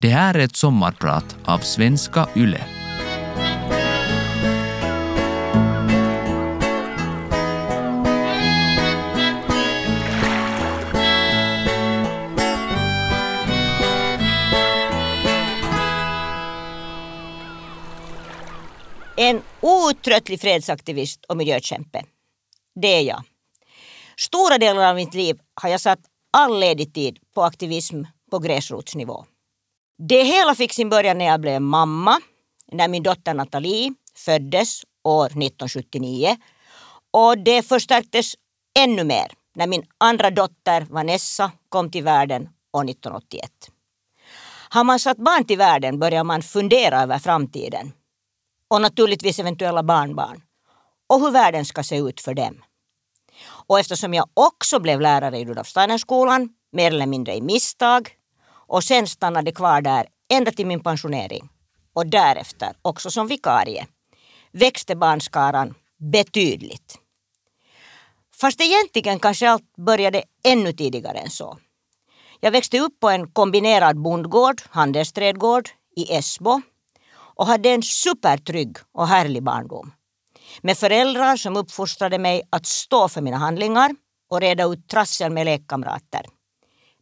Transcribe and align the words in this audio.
Det 0.00 0.08
här 0.08 0.34
är 0.34 0.38
ett 0.38 0.56
sommarprat 0.56 1.36
av 1.44 1.58
Svenska 1.58 2.28
Yle. 2.36 2.60
En 19.16 19.42
outtröttlig 19.60 20.40
fredsaktivist 20.40 21.24
och 21.24 21.36
miljökämpe. 21.36 22.04
Det 22.80 22.94
är 22.94 23.02
jag. 23.02 23.22
Stora 24.18 24.58
delar 24.58 24.88
av 24.88 24.96
mitt 24.96 25.14
liv 25.14 25.38
har 25.54 25.68
jag 25.68 25.80
satt 25.80 26.00
all 26.32 26.60
ledig 26.60 26.94
tid 26.94 27.18
på 27.34 27.42
aktivism 27.42 28.02
på 28.30 28.38
gräsrotsnivå. 28.38 29.24
Det 29.98 30.24
hela 30.24 30.54
fick 30.54 30.72
sin 30.72 30.88
början 30.88 31.18
när 31.18 31.24
jag 31.24 31.40
blev 31.40 31.62
mamma, 31.62 32.20
när 32.72 32.88
min 32.88 33.02
dotter 33.02 33.34
Nathalie 33.34 33.94
föddes 34.14 34.82
år 35.04 35.26
1979 35.26 36.36
och 37.10 37.38
det 37.38 37.62
förstärktes 37.62 38.34
ännu 38.78 39.04
mer 39.04 39.32
när 39.54 39.66
min 39.66 39.82
andra 39.98 40.30
dotter 40.30 40.86
Vanessa 40.90 41.52
kom 41.68 41.90
till 41.90 42.04
världen 42.04 42.42
år 42.72 42.90
1981. 42.90 43.50
Har 44.68 44.84
man 44.84 44.98
satt 44.98 45.16
barn 45.16 45.44
till 45.44 45.58
världen 45.58 45.98
börjar 45.98 46.24
man 46.24 46.42
fundera 46.42 47.02
över 47.02 47.18
framtiden 47.18 47.92
och 48.70 48.82
naturligtvis 48.82 49.38
eventuella 49.38 49.82
barnbarn 49.82 50.42
och 51.06 51.20
hur 51.20 51.30
världen 51.30 51.64
ska 51.64 51.82
se 51.82 51.96
ut 51.96 52.20
för 52.20 52.34
dem. 52.34 52.62
Och 53.66 53.80
eftersom 53.80 54.14
jag 54.14 54.28
också 54.34 54.80
blev 54.80 55.00
lärare 55.00 55.38
i 55.38 55.44
Rudolf 55.44 55.68
Steiner-skolan, 55.68 56.48
mer 56.72 56.90
eller 56.90 57.06
mindre 57.06 57.34
i 57.34 57.42
misstag, 57.42 58.15
och 58.66 58.84
sen 58.84 59.06
stannade 59.06 59.52
kvar 59.52 59.80
där 59.80 60.06
ända 60.28 60.50
till 60.50 60.66
min 60.66 60.82
pensionering 60.82 61.48
och 61.92 62.06
därefter 62.06 62.72
också 62.82 63.10
som 63.10 63.26
vikarie, 63.26 63.86
växte 64.52 64.96
barnskaran 64.96 65.74
betydligt. 66.12 66.98
Fast 68.40 68.60
egentligen 68.60 69.18
kanske 69.18 69.50
allt 69.50 69.76
började 69.76 70.22
ännu 70.44 70.72
tidigare 70.72 71.18
än 71.18 71.30
så. 71.30 71.58
Jag 72.40 72.50
växte 72.50 72.80
upp 72.80 73.00
på 73.00 73.10
en 73.10 73.30
kombinerad 73.30 74.02
bondgård, 74.02 74.62
handelsträdgård, 74.70 75.68
i 75.96 76.14
Esbo 76.14 76.60
och 77.16 77.46
hade 77.46 77.70
en 77.70 77.82
supertrygg 77.82 78.76
och 78.92 79.08
härlig 79.08 79.42
barndom. 79.42 79.92
Med 80.60 80.78
föräldrar 80.78 81.36
som 81.36 81.56
uppfostrade 81.56 82.18
mig 82.18 82.42
att 82.50 82.66
stå 82.66 83.08
för 83.08 83.20
mina 83.20 83.36
handlingar 83.36 83.90
och 84.30 84.40
reda 84.40 84.64
ut 84.64 84.88
trassel 84.88 85.32
med 85.32 85.44
lekkamrater. 85.44 86.26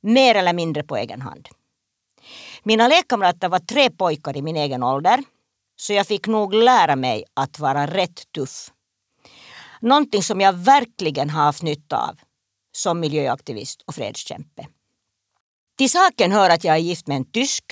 Mer 0.04 0.34
eller 0.34 0.52
mindre 0.52 0.82
på 0.82 0.96
egen 0.96 1.22
hand. 1.22 1.48
Mina 2.62 2.88
lekkamrater 2.88 3.48
var 3.48 3.58
tre 3.58 3.90
pojkar 3.90 4.36
i 4.36 4.42
min 4.42 4.56
egen 4.56 4.82
ålder 4.82 5.24
så 5.76 5.92
jag 5.92 6.06
fick 6.06 6.26
nog 6.26 6.54
lära 6.54 6.96
mig 6.96 7.24
att 7.34 7.58
vara 7.58 7.86
rätt 7.86 8.32
tuff. 8.32 8.70
Någonting 9.80 10.22
som 10.22 10.40
jag 10.40 10.52
verkligen 10.52 11.30
har 11.30 11.44
haft 11.44 11.62
nytta 11.62 12.08
av 12.08 12.18
som 12.72 13.00
miljöaktivist 13.00 13.82
och 13.86 13.94
fredskämpe. 13.94 14.66
Till 15.78 15.90
saken 15.90 16.32
hör 16.32 16.50
att 16.50 16.64
jag 16.64 16.74
är 16.74 16.80
gift 16.80 17.06
med 17.06 17.16
en 17.16 17.30
tysk 17.30 17.64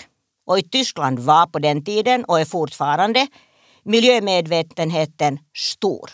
och 0.47 0.58
i 0.58 0.62
Tyskland 0.62 1.19
var 1.19 1.47
på 1.47 1.58
den 1.58 1.84
tiden 1.84 2.25
och 2.25 2.41
är 2.41 2.44
fortfarande 2.44 3.27
miljömedvetenheten 3.83 5.38
stor. 5.56 6.10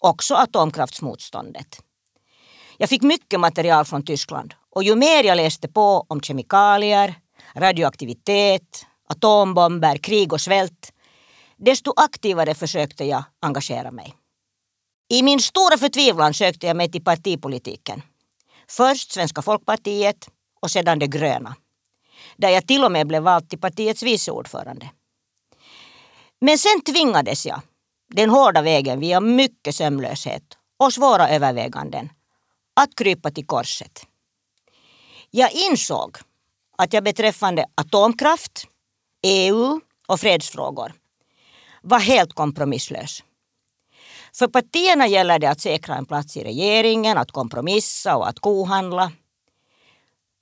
Också 0.00 0.34
atomkraftsmotståndet. 0.34 1.80
Jag 2.78 2.88
fick 2.88 3.02
mycket 3.02 3.40
material 3.40 3.84
från 3.84 4.04
Tyskland 4.04 4.54
och 4.74 4.84
ju 4.84 4.94
mer 4.94 5.24
jag 5.24 5.36
läste 5.36 5.68
på 5.68 6.06
om 6.08 6.20
kemikalier, 6.20 7.14
radioaktivitet, 7.56 8.86
atombomber, 9.08 9.96
krig 9.96 10.32
och 10.32 10.40
svält, 10.40 10.92
desto 11.56 11.92
aktivare 11.96 12.54
försökte 12.54 13.04
jag 13.04 13.24
engagera 13.40 13.90
mig. 13.90 14.14
I 15.08 15.22
min 15.22 15.40
stora 15.40 15.78
förtvivlan 15.78 16.34
sökte 16.34 16.66
jag 16.66 16.76
mig 16.76 16.90
till 16.90 17.04
partipolitiken. 17.04 18.02
Först 18.68 19.12
Svenska 19.12 19.42
folkpartiet 19.42 20.28
och 20.60 20.70
sedan 20.70 20.98
De 20.98 21.06
gröna. 21.06 21.56
Där 22.36 22.48
jag 22.48 22.66
till 22.66 22.84
och 22.84 22.92
med 22.92 23.06
blev 23.06 23.22
vald 23.22 23.50
till 23.50 23.60
partiets 23.60 24.02
vice 24.02 24.30
ordförande. 24.30 24.90
Men 26.40 26.58
sen 26.58 26.80
tvingades 26.80 27.46
jag, 27.46 27.60
den 28.14 28.30
hårda 28.30 28.62
vägen 28.62 29.00
via 29.00 29.20
mycket 29.20 29.74
sömnlöshet 29.74 30.42
och 30.76 30.92
svåra 30.92 31.28
överväganden, 31.28 32.08
att 32.80 32.94
krypa 32.96 33.30
till 33.30 33.46
korset. 33.46 34.06
Jag 35.36 35.52
insåg 35.52 36.16
att 36.78 36.92
jag 36.92 37.04
beträffande 37.04 37.66
atomkraft, 37.74 38.66
EU 39.22 39.80
och 40.08 40.20
fredsfrågor 40.20 40.92
var 41.82 41.98
helt 41.98 42.32
kompromisslös. 42.32 43.24
För 44.34 44.48
partierna 44.48 45.06
gäller 45.06 45.38
det 45.38 45.50
att 45.50 45.60
säkra 45.60 45.96
en 45.96 46.06
plats 46.06 46.36
i 46.36 46.44
regeringen, 46.44 47.18
att 47.18 47.30
kompromissa 47.30 48.16
och 48.16 48.28
att 48.28 48.38
kohandla. 48.38 49.12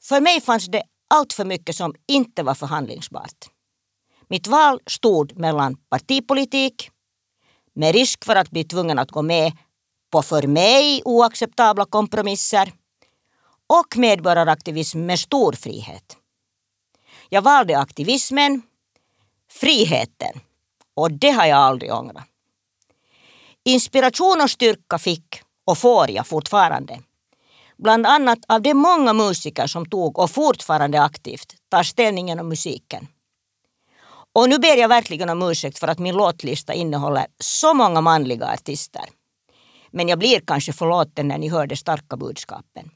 För 0.03 0.21
mig 0.21 0.41
fanns 0.41 0.67
det 0.67 0.83
allt 1.11 1.33
för 1.33 1.45
mycket 1.45 1.77
som 1.77 1.95
inte 2.09 2.43
var 2.43 2.55
förhandlingsbart. 2.55 3.51
Mitt 4.29 4.47
val 4.47 4.81
stod 4.87 5.39
mellan 5.39 5.77
partipolitik, 5.77 6.91
med 7.75 7.95
risk 7.95 8.25
för 8.25 8.37
att 8.37 8.51
bli 8.51 8.65
tvungen 8.65 8.99
att 8.99 9.11
gå 9.11 9.23
med 9.23 9.53
på 10.11 10.23
för 10.23 10.47
mig 10.47 11.03
oacceptabla 11.05 11.85
kompromisser 11.85 12.73
och 13.73 13.97
medborgaraktivism 13.97 15.07
med 15.07 15.19
stor 15.19 15.53
frihet. 15.53 16.17
Jag 17.29 17.43
valde 17.43 17.79
aktivismen, 17.79 18.63
friheten 19.51 20.41
och 20.95 21.13
det 21.13 21.31
har 21.31 21.47
jag 21.47 21.59
aldrig 21.59 21.93
ångrat. 21.93 22.25
Inspiration 23.65 24.41
och 24.41 24.51
styrka 24.51 24.99
fick 24.99 25.43
och 25.65 25.79
får 25.79 26.11
jag 26.11 26.27
fortfarande. 26.27 27.01
Bland 27.79 28.07
annat 28.07 28.39
av 28.49 28.63
de 28.63 28.75
många 28.75 29.13
musiker 29.13 29.67
som 29.67 29.87
tog 29.87 30.19
och 30.19 30.31
fortfarande 30.31 31.03
aktivt 31.03 31.55
tar 31.69 31.83
ställning 31.83 32.29
genom 32.29 32.49
musiken. 32.49 33.09
Och 34.33 34.49
nu 34.49 34.59
ber 34.59 34.77
jag 34.77 34.89
verkligen 34.89 35.31
om 35.31 35.43
ursäkt 35.43 35.79
för 35.79 35.89
att 35.89 35.99
min 35.99 36.15
låtlista 36.15 36.73
innehåller 36.75 37.27
så 37.39 37.75
många 37.75 38.01
manliga 38.01 38.47
artister. 38.47 39.05
Men 39.91 40.09
jag 40.09 40.19
blir 40.19 40.41
kanske 40.41 40.73
förlåten 40.73 41.29
när 41.29 41.39
ni 41.39 41.49
hör 41.49 41.67
de 41.67 41.77
starka 41.77 42.17
budskapen. 42.17 42.91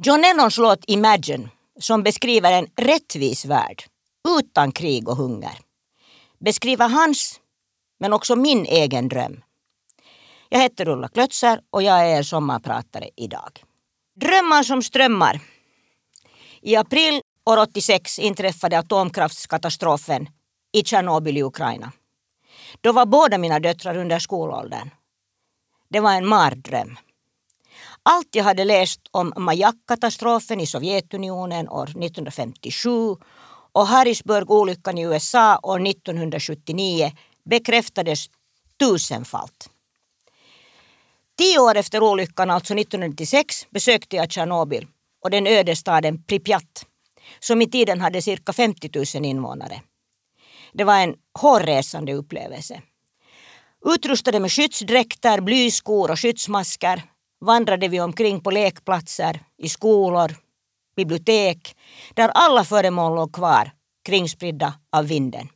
John 0.00 0.20
Lennons 0.20 0.58
låt 0.58 0.84
Imagine 0.86 1.48
som 1.80 2.02
beskriver 2.02 2.52
en 2.52 2.66
rättvis 2.76 3.44
värld 3.44 3.82
utan 4.38 4.72
krig 4.72 5.08
och 5.08 5.16
hunger. 5.16 5.58
Beskriver 6.38 6.88
hans, 6.88 7.40
men 8.00 8.12
också 8.12 8.36
min 8.36 8.66
egen 8.66 9.08
dröm. 9.08 9.42
Jag 10.48 10.60
heter 10.60 10.88
Ulla 10.88 11.08
Klötzer 11.08 11.60
och 11.70 11.82
jag 11.82 12.00
är 12.00 12.18
er 12.18 12.22
sommarpratare 12.22 13.08
idag. 13.16 13.64
Drömmar 14.20 14.62
som 14.62 14.82
strömmar. 14.82 15.40
I 16.62 16.76
april 16.76 17.20
år 17.46 17.56
86 17.56 18.18
inträffade 18.18 18.78
atomkraftskatastrofen 18.78 20.28
i 20.72 20.84
Tjernobyl 20.84 21.36
i 21.36 21.42
Ukraina. 21.42 21.92
Då 22.80 22.92
var 22.92 23.06
båda 23.06 23.38
mina 23.38 23.60
döttrar 23.60 23.96
under 23.96 24.18
skolåldern. 24.18 24.90
Det 25.88 26.00
var 26.00 26.12
en 26.12 26.26
mardröm. 26.26 26.98
Allt 28.10 28.34
jag 28.34 28.44
hade 28.44 28.64
läst 28.64 29.00
om 29.10 29.32
Majak-katastrofen 29.36 30.60
i 30.60 30.66
Sovjetunionen 30.66 31.68
år 31.68 31.84
1957 31.84 32.90
och 33.72 33.86
Harrisburg-olyckan 33.86 34.98
i 34.98 35.02
USA 35.02 35.58
år 35.62 35.86
1979 35.86 37.12
bekräftades 37.44 38.26
tusenfalt. 38.78 39.70
Tio 41.38 41.58
år 41.58 41.76
efter 41.76 42.02
olyckan, 42.02 42.50
alltså 42.50 42.74
1996, 42.74 43.66
besökte 43.70 44.16
jag 44.16 44.30
Tjernobyl 44.30 44.86
och 45.24 45.30
den 45.30 45.46
öde 45.46 45.76
staden 45.76 46.22
Pripyat 46.22 46.86
som 47.40 47.62
i 47.62 47.70
tiden 47.70 48.00
hade 48.00 48.22
cirka 48.22 48.52
50 48.52 49.18
000 49.18 49.24
invånare. 49.24 49.82
Det 50.72 50.84
var 50.84 50.98
en 50.98 51.14
hårresande 51.40 52.12
upplevelse. 52.12 52.82
Utrustade 53.86 54.40
med 54.40 54.52
skyddsdräkter, 54.52 55.40
blyskor 55.40 56.10
och 56.10 56.20
skyddsmasker 56.20 57.02
vandrade 57.40 57.88
vi 57.88 58.00
omkring 58.00 58.40
på 58.40 58.50
lekplatser, 58.50 59.40
i 59.58 59.68
skolor, 59.68 60.36
bibliotek, 60.96 61.76
där 62.14 62.28
alla 62.28 62.64
föremål 62.64 63.14
låg 63.14 63.32
kvar, 63.32 63.72
kringspridda 64.04 64.74
av 64.92 65.06
vinden. 65.06 65.48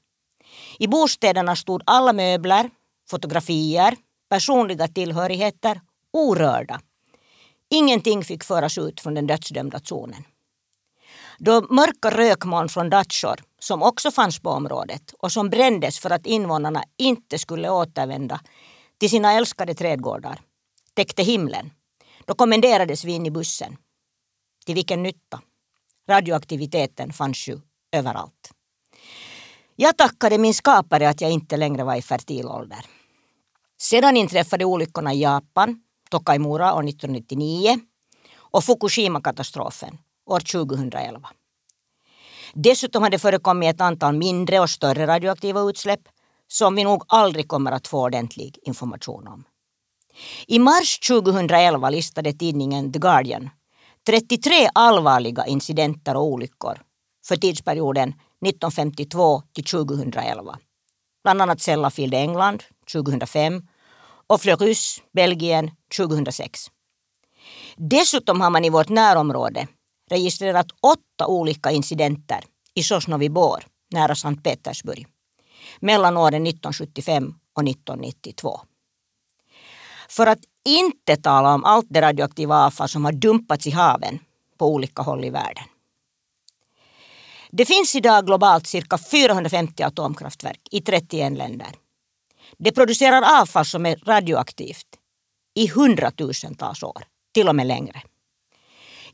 I 0.79 0.87
bostäderna 0.87 1.56
stod 1.56 1.82
alla 1.87 2.12
möbler, 2.12 2.70
fotografier, 3.11 3.96
personliga 4.31 4.88
tillhörigheter 4.88 5.81
orörda. 6.12 6.81
Ingenting 7.70 8.25
fick 8.25 8.44
föras 8.44 8.78
ut 8.78 9.00
från 9.00 9.14
den 9.14 9.26
dödsdömda 9.26 9.81
zonen. 9.85 10.25
Då 11.38 11.67
mörka 11.70 12.11
rökmoln 12.11 12.69
från 12.69 12.90
Datchor, 12.90 13.40
som 13.58 13.82
också 13.82 14.11
fanns 14.11 14.40
på 14.40 14.50
området 14.50 15.14
och 15.19 15.32
som 15.32 15.50
brändes 15.50 15.99
för 15.99 16.11
att 16.11 16.26
invånarna 16.26 16.85
inte 16.99 17.38
skulle 17.38 17.70
återvända 17.70 18.40
till 18.99 19.11
sina 19.11 19.32
älskade 19.32 19.75
trädgårdar, 19.75 20.40
täckte 20.94 21.22
himlen. 21.22 21.70
Då 22.24 22.34
kommenderades 22.34 23.04
vi 23.04 23.12
in 23.12 23.26
i 23.26 23.30
bussen. 23.30 23.76
Till 24.66 24.74
vilken 24.74 25.02
nytta? 25.02 25.40
Radioaktiviteten 26.08 27.12
fanns 27.12 27.48
ju 27.48 27.60
överallt. 27.92 28.50
Jag 29.76 29.96
tackade 29.96 30.38
min 30.38 30.54
skapare 30.54 31.08
att 31.08 31.20
jag 31.20 31.30
inte 31.30 31.56
längre 31.56 31.84
var 31.84 31.96
i 31.96 32.02
fertil 32.02 32.46
ålder. 32.46 32.86
Sedan 33.80 34.16
inträffade 34.16 34.64
olyckorna 34.64 35.12
i 35.12 35.20
Japan, 35.20 35.82
Tokaimura 36.10 36.74
år 36.74 36.88
1999 36.88 37.80
och 38.34 38.64
Fukushima-katastrofen 38.64 39.98
år 40.26 40.40
2011. 40.40 41.28
Dessutom 42.54 43.02
har 43.02 43.10
det 43.10 43.18
förekommit 43.18 43.74
ett 43.74 43.80
antal 43.80 44.16
mindre 44.16 44.60
och 44.60 44.70
större 44.70 45.06
radioaktiva 45.06 45.60
utsläpp 45.60 46.00
som 46.48 46.74
vi 46.74 46.84
nog 46.84 47.04
aldrig 47.08 47.48
kommer 47.48 47.72
att 47.72 47.88
få 47.88 48.02
ordentlig 48.02 48.58
information 48.62 49.28
om. 49.28 49.44
I 50.47 50.59
mars 50.59 50.99
2011 50.99 51.91
listade 51.91 52.32
tidningen 52.32 52.93
The 52.93 52.99
Guardian 52.99 53.50
33 54.06 54.69
allvarliga 54.75 55.47
incidenter 55.47 56.17
och 56.17 56.25
olyckor 56.25 56.82
för 57.26 57.37
tidsperioden 57.37 58.09
1952 58.09 59.43
till 59.53 59.64
2011. 59.64 60.59
Bland 61.23 61.43
annat 61.43 61.61
Sellafield, 61.61 62.14
England 62.14 62.62
2005 62.93 63.62
och 64.26 64.41
Fleurus, 64.41 65.03
Belgien 65.12 65.70
2006. 65.97 66.61
Dessutom 67.76 68.41
har 68.41 68.50
man 68.50 68.64
i 68.64 68.70
vårt 68.70 68.88
närområde 68.88 69.67
registrerat 70.11 70.67
åtta 70.81 71.26
olika 71.26 71.70
incidenter 71.70 72.44
i 72.75 72.82
Sosnovyj 72.82 73.29
Bor 73.29 73.64
nära 73.91 74.14
Sankt 74.14 74.44
Petersburg 74.44 75.06
mellan 75.81 76.17
åren 76.17 76.47
1975 76.47 77.35
och 77.55 77.69
1992. 77.69 78.61
För 80.12 80.26
att 80.26 80.38
inte 80.64 81.17
tala 81.17 81.55
om 81.55 81.64
allt 81.64 81.87
det 81.91 82.00
radioaktiva 82.00 82.67
avfall 82.67 82.88
som 82.88 83.05
har 83.05 83.12
dumpats 83.12 83.67
i 83.67 83.70
haven 83.70 84.19
på 84.59 84.67
olika 84.67 85.03
håll 85.03 85.25
i 85.25 85.31
världen. 85.31 85.64
Det 87.50 87.64
finns 87.64 87.94
idag 87.94 88.26
globalt 88.26 88.67
cirka 88.67 88.99
450 88.99 89.82
atomkraftverk 89.82 90.61
i 90.70 90.81
31 90.81 91.32
länder. 91.32 91.69
Det 92.59 92.73
producerar 92.73 93.41
avfall 93.41 93.64
som 93.64 93.87
är 93.87 93.97
radioaktivt 93.97 94.87
i 95.55 95.69
hundratusentals 95.69 96.82
år, 96.82 97.03
till 97.35 97.49
och 97.49 97.56
med 97.56 97.67
längre. 97.67 98.03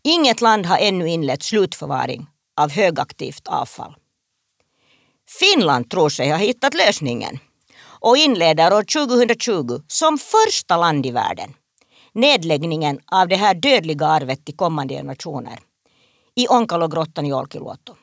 Inget 0.03 0.41
land 0.41 0.67
har 0.67 0.79
ännu 0.79 1.09
inlett 1.09 1.43
slutförvaring 1.43 2.27
av 2.61 2.71
högaktivt 2.71 3.49
avfall. 3.49 3.97
Finland 5.41 5.91
tror 5.91 6.09
sig 6.09 6.31
ha 6.31 6.37
hittat 6.37 6.75
lösningen 6.75 7.39
och 8.01 8.17
inleder 8.17 8.73
år 8.73 8.83
2020 8.83 9.81
som 9.89 10.19
första 10.19 10.77
land 10.77 11.07
i 11.07 11.11
världen 11.11 11.55
nedläggningen 12.19 13.01
av 13.07 13.29
det 13.29 13.37
här 13.37 13.55
dödliga 13.55 14.07
arvet 14.07 14.45
till 14.45 14.57
kommande 14.57 14.95
generationer 14.95 15.59
i 16.35 16.49
Onkalogrottan 16.49 17.27
i 17.27 17.33
Olkiluoto. 17.33 17.97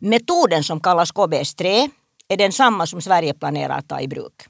Metoden 0.00 0.64
som 0.64 0.80
kallas 0.80 1.12
KBS3 1.12 1.90
är 2.28 2.36
densamma 2.36 2.86
som 2.86 3.02
Sverige 3.02 3.34
planerar 3.34 3.78
att 3.78 3.88
ta 3.88 4.00
i 4.00 4.08
bruk 4.08 4.42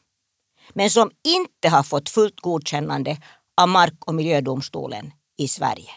men 0.74 0.90
som 0.90 1.10
inte 1.24 1.68
har 1.68 1.82
fått 1.82 2.08
fullt 2.08 2.40
godkännande 2.40 3.16
av 3.60 3.68
Mark 3.68 4.04
och 4.06 4.14
miljödomstolen 4.14 5.12
i 5.38 5.48
Sverige. 5.48 5.90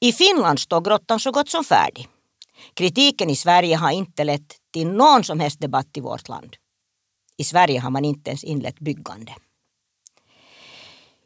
I 0.00 0.12
Finland 0.12 0.60
står 0.60 0.80
grottan 0.80 1.20
så 1.20 1.32
gott 1.32 1.48
som 1.48 1.64
färdig. 1.64 2.08
Kritiken 2.74 3.30
i 3.30 3.36
Sverige 3.36 3.76
har 3.76 3.90
inte 3.90 4.24
lett 4.24 4.56
till 4.72 4.88
någon 4.88 5.24
som 5.24 5.40
helst 5.40 5.60
debatt 5.60 5.96
i 5.96 6.00
vårt 6.00 6.28
land. 6.28 6.56
I 7.36 7.44
Sverige 7.44 7.80
har 7.80 7.90
man 7.90 8.04
inte 8.04 8.30
ens 8.30 8.44
inlett 8.44 8.80
byggande. 8.80 9.34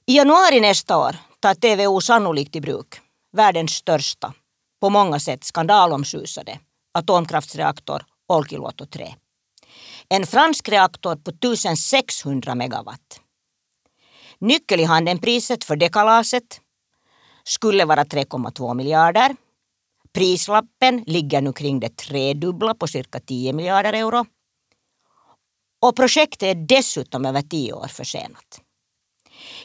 I 0.07 0.17
januari 0.17 0.61
nästa 0.61 0.99
år 0.99 1.17
tar 1.41 1.55
TVO 1.55 2.01
sannolikt 2.01 2.57
i 2.57 2.61
bruk 2.61 3.01
världens 3.33 3.73
största, 3.73 4.35
på 4.81 4.91
många 4.91 5.21
sätt 5.21 5.45
skandalomsusade 5.45 6.59
atomkraftsreaktor 6.93 8.05
Olkiluoto 8.29 8.87
3. 8.87 9.15
En 10.09 10.27
fransk 10.27 10.69
reaktor 10.69 11.17
på 11.17 11.31
1600 11.31 12.55
megawatt. 12.55 13.21
Nyckel 14.39 14.81
i 14.81 14.85
handen 14.85 15.19
priset 15.19 15.65
för 15.65 15.77
det 15.77 15.89
kalaset 15.89 16.61
skulle 17.45 17.85
vara 17.85 18.05
3,2 18.05 18.75
miljarder. 18.75 19.37
Prislappen 20.13 21.05
ligger 21.07 21.41
nu 21.41 21.53
kring 21.53 21.81
det 21.81 21.97
tredubbla 21.97 22.75
på 22.75 22.87
cirka 22.87 23.21
10 23.21 23.53
miljarder 23.53 23.93
euro. 23.93 24.27
Och 25.81 25.97
projektet 25.97 26.43
är 26.43 26.55
dessutom 26.55 27.27
över 27.27 27.43
tio 27.43 27.73
år 27.73 27.87
försenat. 27.87 28.61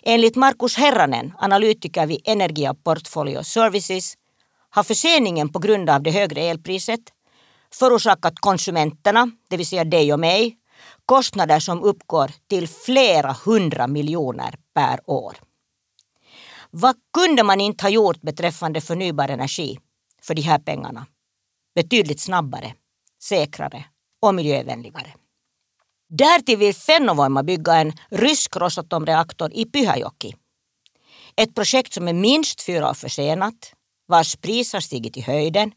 Enligt 0.03 0.35
Markus 0.35 0.75
Herranen, 0.75 1.33
analytiker 1.37 2.05
vid 2.05 2.21
Energia 2.25 2.73
Portfolio 2.73 3.43
Services, 3.43 4.13
har 4.69 4.83
förseningen 4.83 5.49
på 5.49 5.59
grund 5.59 5.89
av 5.89 6.03
det 6.03 6.11
högre 6.11 6.41
elpriset 6.41 6.99
förorsakat 7.73 8.39
konsumenterna, 8.39 9.31
det 9.49 9.57
vill 9.57 9.67
säga 9.67 9.83
dig 9.83 10.13
och 10.13 10.19
mig, 10.19 10.57
kostnader 11.05 11.59
som 11.59 11.83
uppgår 11.83 12.31
till 12.47 12.67
flera 12.67 13.35
hundra 13.45 13.87
miljoner 13.87 14.55
per 14.73 15.09
år. 15.09 15.37
Vad 16.71 16.95
kunde 17.13 17.43
man 17.43 17.61
inte 17.61 17.83
ha 17.83 17.89
gjort 17.89 18.21
beträffande 18.21 18.81
förnybar 18.81 19.29
energi 19.29 19.79
för 20.21 20.35
de 20.35 20.41
här 20.41 20.59
pengarna? 20.59 21.05
Betydligt 21.75 22.19
snabbare, 22.19 22.73
säkrare 23.21 23.85
och 24.21 24.35
miljövänligare. 24.35 25.13
Därtill 26.17 26.57
vill 26.57 26.75
Fennovoima 26.75 27.43
bygga 27.43 27.75
en 27.75 27.93
rysk 28.11 28.55
Rosatomreaktor 28.55 29.51
i 29.53 29.65
Pyhäjoki. 29.65 30.35
Ett 31.35 31.55
projekt 31.55 31.93
som 31.93 32.07
är 32.07 32.13
minst 32.13 32.61
fyra 32.61 32.89
år 32.89 32.93
försenat, 32.93 33.73
vars 34.07 34.35
pris 34.35 34.73
har 34.73 34.79
stigit 34.79 35.17
i 35.17 35.21
höjden 35.21 35.71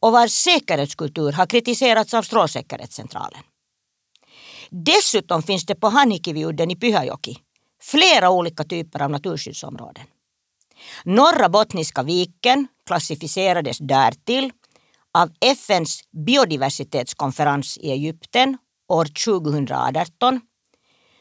och 0.00 0.12
vars 0.12 0.30
säkerhetskultur 0.30 1.32
har 1.32 1.46
kritiserats 1.46 2.14
av 2.14 2.22
Strålsäkerhetscentralen. 2.22 3.42
Dessutom 4.70 5.42
finns 5.42 5.66
det 5.66 5.74
på 5.74 5.88
Hanhikiviudden 5.88 6.70
i 6.70 6.76
Pyhäjoki 6.76 7.38
flera 7.82 8.30
olika 8.30 8.64
typer 8.64 9.02
av 9.02 9.10
naturskyddsområden. 9.10 10.04
Norra 11.04 11.48
Bottniska 11.48 12.02
viken 12.02 12.68
klassificerades 12.86 13.78
därtill 13.78 14.52
av 15.14 15.30
FNs 15.40 16.00
biodiversitetskonferens 16.26 17.78
i 17.78 17.90
Egypten 17.90 18.58
år 18.92 19.04
2018 19.04 20.40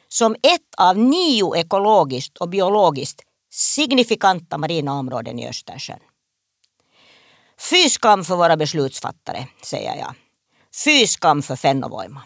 som 0.07 0.35
ett 0.35 0.75
av 0.77 0.97
nio 0.97 1.55
ekologiskt 1.55 2.37
och 2.37 2.49
biologiskt 2.49 3.21
signifikanta 3.53 4.57
marina 4.57 4.93
områden 4.93 5.39
i 5.39 5.49
Östersjön. 5.49 5.99
Fy 7.69 7.89
skam 7.89 8.23
för 8.23 8.35
våra 8.35 8.57
beslutsfattare, 8.57 9.47
säger 9.63 9.95
jag. 9.95 10.13
Fy 10.85 11.07
skam 11.07 11.41
för 11.41 11.55
Fennovoima. 11.55 12.21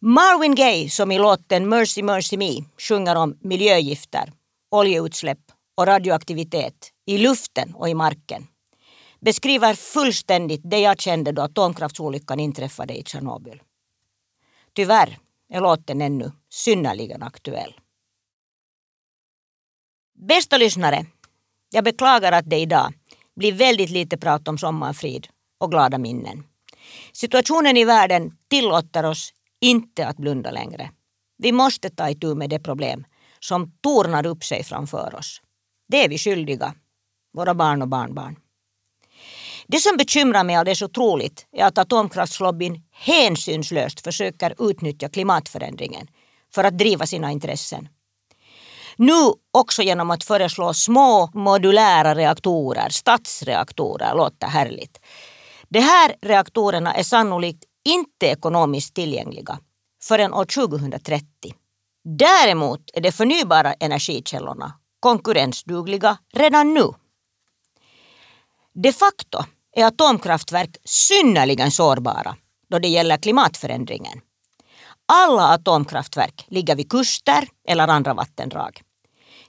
Marvin 0.00 0.54
Gaye, 0.54 0.90
som 0.90 1.12
i 1.12 1.18
låten 1.18 1.68
Mercy 1.68 2.02
Mercy 2.02 2.36
Me 2.36 2.64
sjunger 2.78 3.16
om 3.16 3.38
miljögifter, 3.40 4.32
oljeutsläpp 4.70 5.38
och 5.76 5.86
radioaktivitet 5.86 6.90
i 7.06 7.18
luften 7.18 7.74
och 7.74 7.88
i 7.88 7.94
marken, 7.94 8.46
beskriver 9.20 9.74
fullständigt 9.74 10.60
det 10.64 10.78
jag 10.78 11.00
kände 11.00 11.32
då 11.32 11.42
atomkraftsolyckan 11.42 12.40
inträffade 12.40 12.94
i 12.94 13.02
Tjernobyl. 13.04 13.60
Tyvärr 14.74 15.18
är 15.52 15.60
låten 15.60 16.00
ännu 16.00 16.32
synnerligen 16.50 17.22
aktuell. 17.22 17.80
Bästa 20.18 20.58
lyssnare, 20.58 21.06
jag 21.70 21.84
beklagar 21.84 22.32
att 22.32 22.50
det 22.50 22.58
idag 22.58 22.92
blir 23.36 23.52
väldigt 23.52 23.90
lite 23.90 24.18
prat 24.18 24.48
om 24.48 24.58
sommarfrid 24.58 25.28
och 25.58 25.70
glada 25.70 25.98
minnen. 25.98 26.44
Situationen 27.12 27.76
i 27.76 27.84
världen 27.84 28.36
tillåter 28.50 29.04
oss 29.04 29.32
inte 29.60 30.06
att 30.06 30.16
blunda 30.16 30.50
längre. 30.50 30.90
Vi 31.38 31.52
måste 31.52 31.90
ta 31.90 32.10
itu 32.10 32.34
med 32.34 32.50
det 32.50 32.58
problem 32.58 33.04
som 33.40 33.72
tornar 33.80 34.26
upp 34.26 34.44
sig 34.44 34.64
framför 34.64 35.14
oss. 35.14 35.42
Det 35.88 36.04
är 36.04 36.08
vi 36.08 36.18
skyldiga, 36.18 36.74
våra 37.32 37.54
barn 37.54 37.82
och 37.82 37.88
barnbarn. 37.88 38.36
Det 39.66 39.78
som 39.78 39.96
bekymrar 39.96 40.44
mig 40.44 40.56
alldeles 40.56 40.82
otroligt 40.82 41.46
är 41.52 41.64
att 41.64 41.78
atomkraftslobbyn 41.78 42.82
hänsynslöst 42.94 44.00
försöker 44.00 44.70
utnyttja 44.70 45.08
klimatförändringen 45.08 46.06
för 46.54 46.64
att 46.64 46.78
driva 46.78 47.06
sina 47.06 47.32
intressen. 47.32 47.88
Nu 48.96 49.32
också 49.50 49.82
genom 49.82 50.10
att 50.10 50.24
föreslå 50.24 50.74
små 50.74 51.30
modulära 51.34 52.14
reaktorer, 52.14 52.88
stadsreaktorer, 52.88 54.14
låter 54.14 54.46
härligt. 54.46 55.00
De 55.68 55.80
här 55.80 56.14
reaktorerna 56.22 56.94
är 56.94 57.02
sannolikt 57.02 57.64
inte 57.84 58.26
ekonomiskt 58.26 58.94
tillgängliga 58.94 59.58
förrän 60.02 60.34
år 60.34 60.44
2030. 60.44 61.26
Däremot 62.04 62.80
är 62.94 63.00
de 63.00 63.12
förnybara 63.12 63.72
energikällorna 63.72 64.72
konkurrensdugliga 65.00 66.18
redan 66.32 66.74
nu. 66.74 66.88
De 68.74 68.92
facto 68.92 69.44
är 69.76 69.84
atomkraftverk 69.84 70.76
synnerligen 70.84 71.70
sårbara 71.70 72.36
då 72.74 72.78
det 72.78 72.88
gäller 72.88 73.16
klimatförändringen. 73.16 74.20
Alla 75.08 75.42
atomkraftverk 75.42 76.44
ligger 76.48 76.76
vid 76.76 76.90
kuster 76.90 77.48
eller 77.68 77.88
andra 77.88 78.14
vattendrag. 78.14 78.80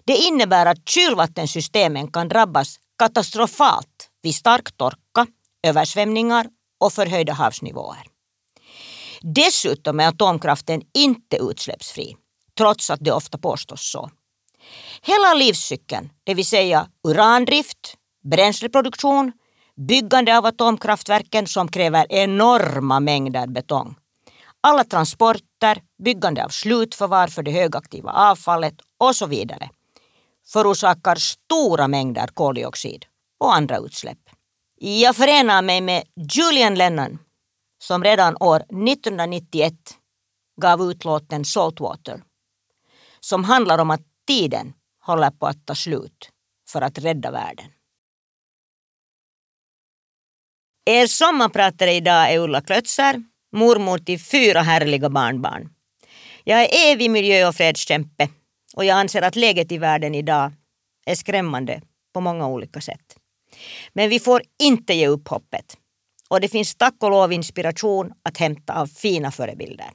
Det 0.04 0.18
innebär 0.18 0.66
att 0.66 0.90
kylvattensystemen 0.90 2.12
kan 2.12 2.28
drabbas 2.28 2.80
katastrofalt 3.00 4.10
vid 4.22 4.36
stark 4.36 4.78
torka, 4.78 5.28
översvämningar 5.68 6.48
och 6.80 6.94
förhöjda 6.94 7.34
havsnivåer. 7.34 8.04
Dessutom 9.22 10.00
är 10.00 10.08
atomkraften 10.08 10.82
inte 10.94 11.38
utsläppsfri, 11.38 12.16
trots 12.58 12.90
att 12.90 13.00
det 13.02 13.12
ofta 13.12 13.38
påstås 13.38 13.92
så. 13.92 14.10
Hela 15.02 15.34
livscykeln, 15.34 16.10
det 16.24 16.34
vill 16.34 16.46
säga 16.46 16.88
urandrift, 17.08 17.96
bränsleproduktion, 18.24 19.32
byggande 19.76 20.38
av 20.38 20.46
atomkraftverken 20.46 21.48
som 21.48 21.68
kräver 21.68 22.06
enorma 22.10 23.00
mängder 23.00 23.48
betong, 23.48 23.96
alla 24.62 24.84
transporter, 24.84 25.82
byggande 26.04 26.46
av 26.46 26.50
slutförvar 26.50 27.28
för 27.28 27.44
det 27.44 27.52
högaktiva 27.52 28.12
avfallet 28.12 28.76
och 29.00 29.16
så 29.16 29.26
vidare 29.26 29.70
förorsakar 30.48 31.16
stora 31.16 31.88
mängder 31.88 32.28
koldioxid 32.28 33.06
och 33.40 33.56
andra 33.56 33.78
utsläpp. 33.78 34.20
Jag 34.80 35.16
förenar 35.16 35.62
mig 35.62 35.82
med 35.82 36.04
Julian 36.16 36.76
Lennon 36.76 37.20
som 37.80 38.04
redan 38.04 38.38
år 38.40 38.60
1991 38.60 39.74
gav 40.62 40.82
ut 40.82 41.06
låten 41.06 41.46
Saltwater 41.46 42.24
som 43.20 43.44
handlar 43.44 43.78
om 43.78 43.92
att 43.92 44.02
tiden 44.28 44.74
håller 45.02 45.32
på 45.32 45.48
att 45.48 45.66
ta 45.66 45.76
slut 45.76 46.30
för 46.70 46.82
att 46.82 46.98
rädda 46.98 47.32
världen. 47.32 47.66
Er 50.88 51.08
sommarpratare 51.08 51.94
idag 51.94 52.34
är 52.34 52.40
Ulla 52.40 52.62
Klötzer, 52.62 53.24
mormor 53.52 53.98
till 53.98 54.20
fyra 54.20 54.62
härliga 54.62 55.10
barnbarn. 55.10 55.70
Jag 56.44 56.62
är 56.62 56.92
evig 56.92 57.12
miljö 57.12 57.48
och 57.48 57.56
fredskämpe 57.56 58.30
och 58.76 58.86
jag 58.86 58.98
anser 58.98 59.22
att 59.22 59.36
läget 59.36 59.72
i 59.72 59.78
världen 59.78 60.16
idag 60.16 60.54
är 61.06 61.16
skrämmande 61.16 61.82
på 62.14 62.22
många 62.22 62.48
olika 62.48 62.82
sätt. 62.82 63.16
Men 63.94 64.10
vi 64.10 64.20
får 64.20 64.42
inte 64.64 64.94
ge 64.94 65.08
upp 65.08 65.28
hoppet. 65.28 65.78
Och 66.30 66.42
det 66.42 66.48
finns 66.48 66.76
tack 66.76 66.96
och 67.00 67.12
lov 67.12 67.34
inspiration 67.34 68.12
att 68.24 68.38
hämta 68.38 68.74
av 68.74 68.88
fina 68.88 69.32
förebilder. 69.32 69.90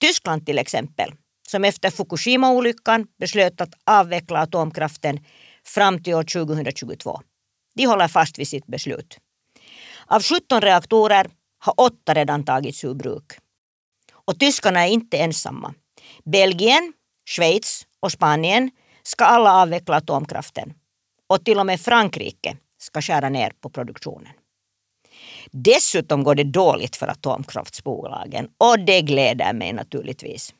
Tyskland 0.00 0.46
till 0.46 0.58
exempel, 0.58 1.12
som 1.48 1.64
efter 1.64 1.90
Fukushima-olyckan 1.90 3.06
beslöt 3.18 3.60
att 3.60 3.74
avveckla 3.86 4.38
atomkraften 4.40 5.24
fram 5.64 6.02
till 6.02 6.14
år 6.14 6.22
2022. 6.22 7.20
De 7.74 7.86
håller 7.86 8.08
fast 8.08 8.38
vid 8.38 8.48
sitt 8.48 8.66
beslut. 8.66 9.18
Av 10.10 10.22
17 10.22 10.60
reaktorer 10.60 11.26
har 11.58 11.74
åtta 11.76 12.14
redan 12.14 12.44
tagits 12.44 12.84
ur 12.84 12.94
bruk. 12.94 13.32
Och 14.12 14.38
tyskarna 14.38 14.86
är 14.86 14.90
inte 14.90 15.18
ensamma. 15.18 15.74
Belgien, 16.24 16.92
Schweiz 17.28 17.86
och 18.00 18.12
Spanien 18.12 18.70
ska 19.02 19.24
alla 19.24 19.54
avveckla 19.54 19.96
atomkraften. 19.96 20.72
Och 21.26 21.44
till 21.44 21.58
och 21.58 21.66
med 21.66 21.80
Frankrike 21.80 22.56
ska 22.78 23.02
skära 23.02 23.28
ner 23.28 23.52
på 23.60 23.70
produktionen. 23.70 24.32
Dessutom 25.50 26.24
går 26.24 26.34
det 26.34 26.44
dåligt 26.44 26.96
för 26.96 27.08
atomkraftsbolagen 27.08 28.48
och 28.58 28.78
det 28.78 29.02
gläder 29.02 29.52
mig 29.52 29.72
naturligtvis. 29.72 30.54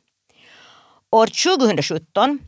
År 1.11 1.57
2017 1.57 2.38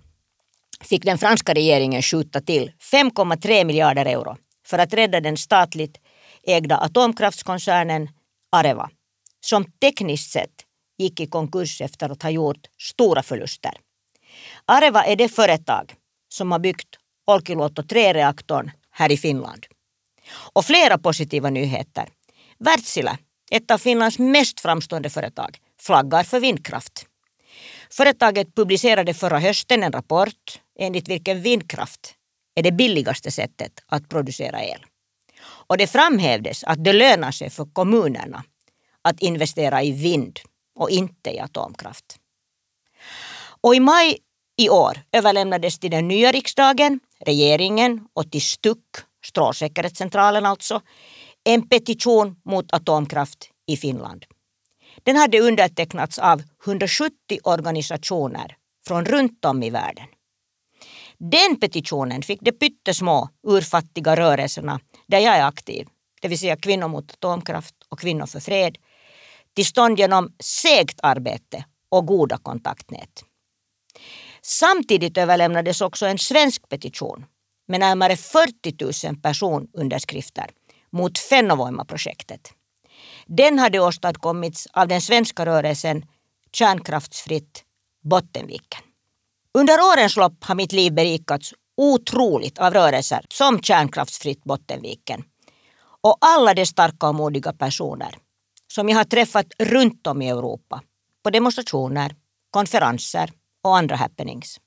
fick 0.80 1.04
den 1.04 1.18
franska 1.18 1.54
regeringen 1.54 2.02
skjuta 2.02 2.40
till 2.40 2.72
5,3 2.92 3.64
miljarder 3.64 4.06
euro 4.06 4.36
för 4.66 4.78
att 4.78 4.94
rädda 4.94 5.20
den 5.20 5.36
statligt 5.36 5.98
ägda 6.46 6.76
atomkraftskoncernen 6.76 8.08
Areva 8.52 8.90
som 9.40 9.64
tekniskt 9.64 10.30
sett 10.30 10.54
gick 10.98 11.20
i 11.20 11.26
konkurs 11.26 11.80
efter 11.80 12.10
att 12.10 12.22
ha 12.22 12.30
gjort 12.30 12.66
stora 12.78 13.22
förluster. 13.22 13.72
Areva 14.64 15.04
är 15.04 15.16
det 15.16 15.28
företag 15.28 15.94
som 16.28 16.52
har 16.52 16.58
byggt 16.58 16.96
Olkiluoto 17.26 17.82
3-reaktorn 17.82 18.70
här 18.90 19.12
i 19.12 19.16
Finland. 19.16 19.66
Och 20.52 20.64
flera 20.64 20.98
positiva 20.98 21.50
nyheter. 21.50 22.08
Wärtsilä, 22.58 23.18
ett 23.50 23.70
av 23.70 23.78
Finlands 23.78 24.18
mest 24.18 24.60
framstående 24.60 25.10
företag, 25.10 25.58
flaggar 25.80 26.22
för 26.22 26.40
vindkraft. 26.40 27.06
Företaget 27.90 28.54
publicerade 28.54 29.14
förra 29.14 29.38
hösten 29.38 29.82
en 29.82 29.92
rapport 29.92 30.60
enligt 30.78 31.08
vilken 31.08 31.42
vindkraft 31.42 32.14
är 32.54 32.62
det 32.62 32.72
billigaste 32.72 33.30
sättet 33.30 33.72
att 33.86 34.08
producera 34.08 34.62
el. 34.62 34.84
Och 35.44 35.78
det 35.78 35.86
framhävdes 35.86 36.64
att 36.64 36.84
det 36.84 36.92
lönar 36.92 37.30
sig 37.30 37.50
för 37.50 37.64
kommunerna 37.72 38.44
att 39.02 39.20
investera 39.20 39.82
i 39.82 39.92
vind 39.92 40.38
och 40.74 40.90
inte 40.90 41.30
i 41.30 41.40
atomkraft. 41.40 42.16
Och 43.60 43.74
i 43.74 43.80
maj 43.80 44.18
i 44.56 44.68
år 44.68 44.98
överlämnades 45.12 45.78
till 45.78 45.90
den 45.90 46.08
nya 46.08 46.32
riksdagen, 46.32 47.00
regeringen 47.20 48.06
och 48.12 48.30
till 48.30 48.42
STUK, 48.42 48.78
Strålsäkerhetscentralen 49.24 50.46
alltså, 50.46 50.80
en 51.44 51.68
petition 51.68 52.36
mot 52.44 52.72
atomkraft 52.72 53.50
i 53.66 53.76
Finland. 53.76 54.24
Den 55.02 55.16
hade 55.16 55.40
undertecknats 55.40 56.18
av 56.18 56.42
170 56.66 57.12
organisationer 57.44 58.56
från 58.86 59.04
runt 59.04 59.44
om 59.44 59.62
i 59.62 59.70
världen. 59.70 60.06
Den 61.18 61.60
petitionen 61.60 62.22
fick 62.22 62.40
de 62.40 62.52
pyttesmå 62.52 63.28
urfattiga 63.46 64.16
rörelserna 64.16 64.80
där 65.12 65.18
jag 65.18 65.36
är 65.36 65.44
aktiv, 65.44 65.86
det 66.20 66.28
vill 66.28 66.38
säga 66.38 66.56
Kvinnor 66.56 66.88
mot 66.88 67.12
atomkraft 67.12 67.74
och 67.88 68.00
Kvinnor 68.00 68.26
för 68.26 68.40
fred, 68.40 68.78
till 69.54 69.66
stånd 69.66 69.98
genom 69.98 70.32
segt 70.40 71.00
arbete 71.02 71.64
och 71.88 72.06
goda 72.06 72.38
kontaktnät. 72.38 73.24
Samtidigt 74.42 75.18
överlämnades 75.18 75.80
också 75.80 76.06
en 76.06 76.18
svensk 76.18 76.68
petition 76.68 77.24
med 77.68 77.80
närmare 77.80 78.16
40 78.16 79.08
000 79.08 79.16
personunderskrifter 79.16 80.50
mot 80.90 81.18
Fennovoima-projektet. 81.18 82.52
Den 83.26 83.58
hade 83.58 83.80
åstadkommits 83.80 84.68
av 84.72 84.88
den 84.88 85.00
svenska 85.00 85.46
rörelsen 85.46 86.06
Kärnkraftsfritt 86.52 87.64
Bottenviken. 88.02 88.82
Under 89.54 89.74
årens 89.74 90.16
lopp 90.16 90.44
har 90.44 90.54
mitt 90.54 90.72
liv 90.72 90.92
berikats 90.94 91.54
otroligt 91.82 92.58
av 92.58 92.74
rörelser 92.74 93.24
som 93.28 93.62
Kärnkraftsfritt 93.62 94.44
Bottenviken 94.44 95.24
och 96.00 96.16
alla 96.20 96.54
de 96.54 96.66
starka 96.66 97.08
och 97.08 97.14
modiga 97.14 97.52
personer 97.52 98.14
som 98.72 98.88
jag 98.88 98.96
har 98.96 99.04
träffat 99.04 99.46
runt 99.58 100.06
om 100.06 100.22
i 100.22 100.28
Europa 100.28 100.82
på 101.24 101.30
demonstrationer, 101.30 102.14
konferenser 102.50 103.30
och 103.64 103.76
andra 103.76 103.96
happenings. 103.96 104.60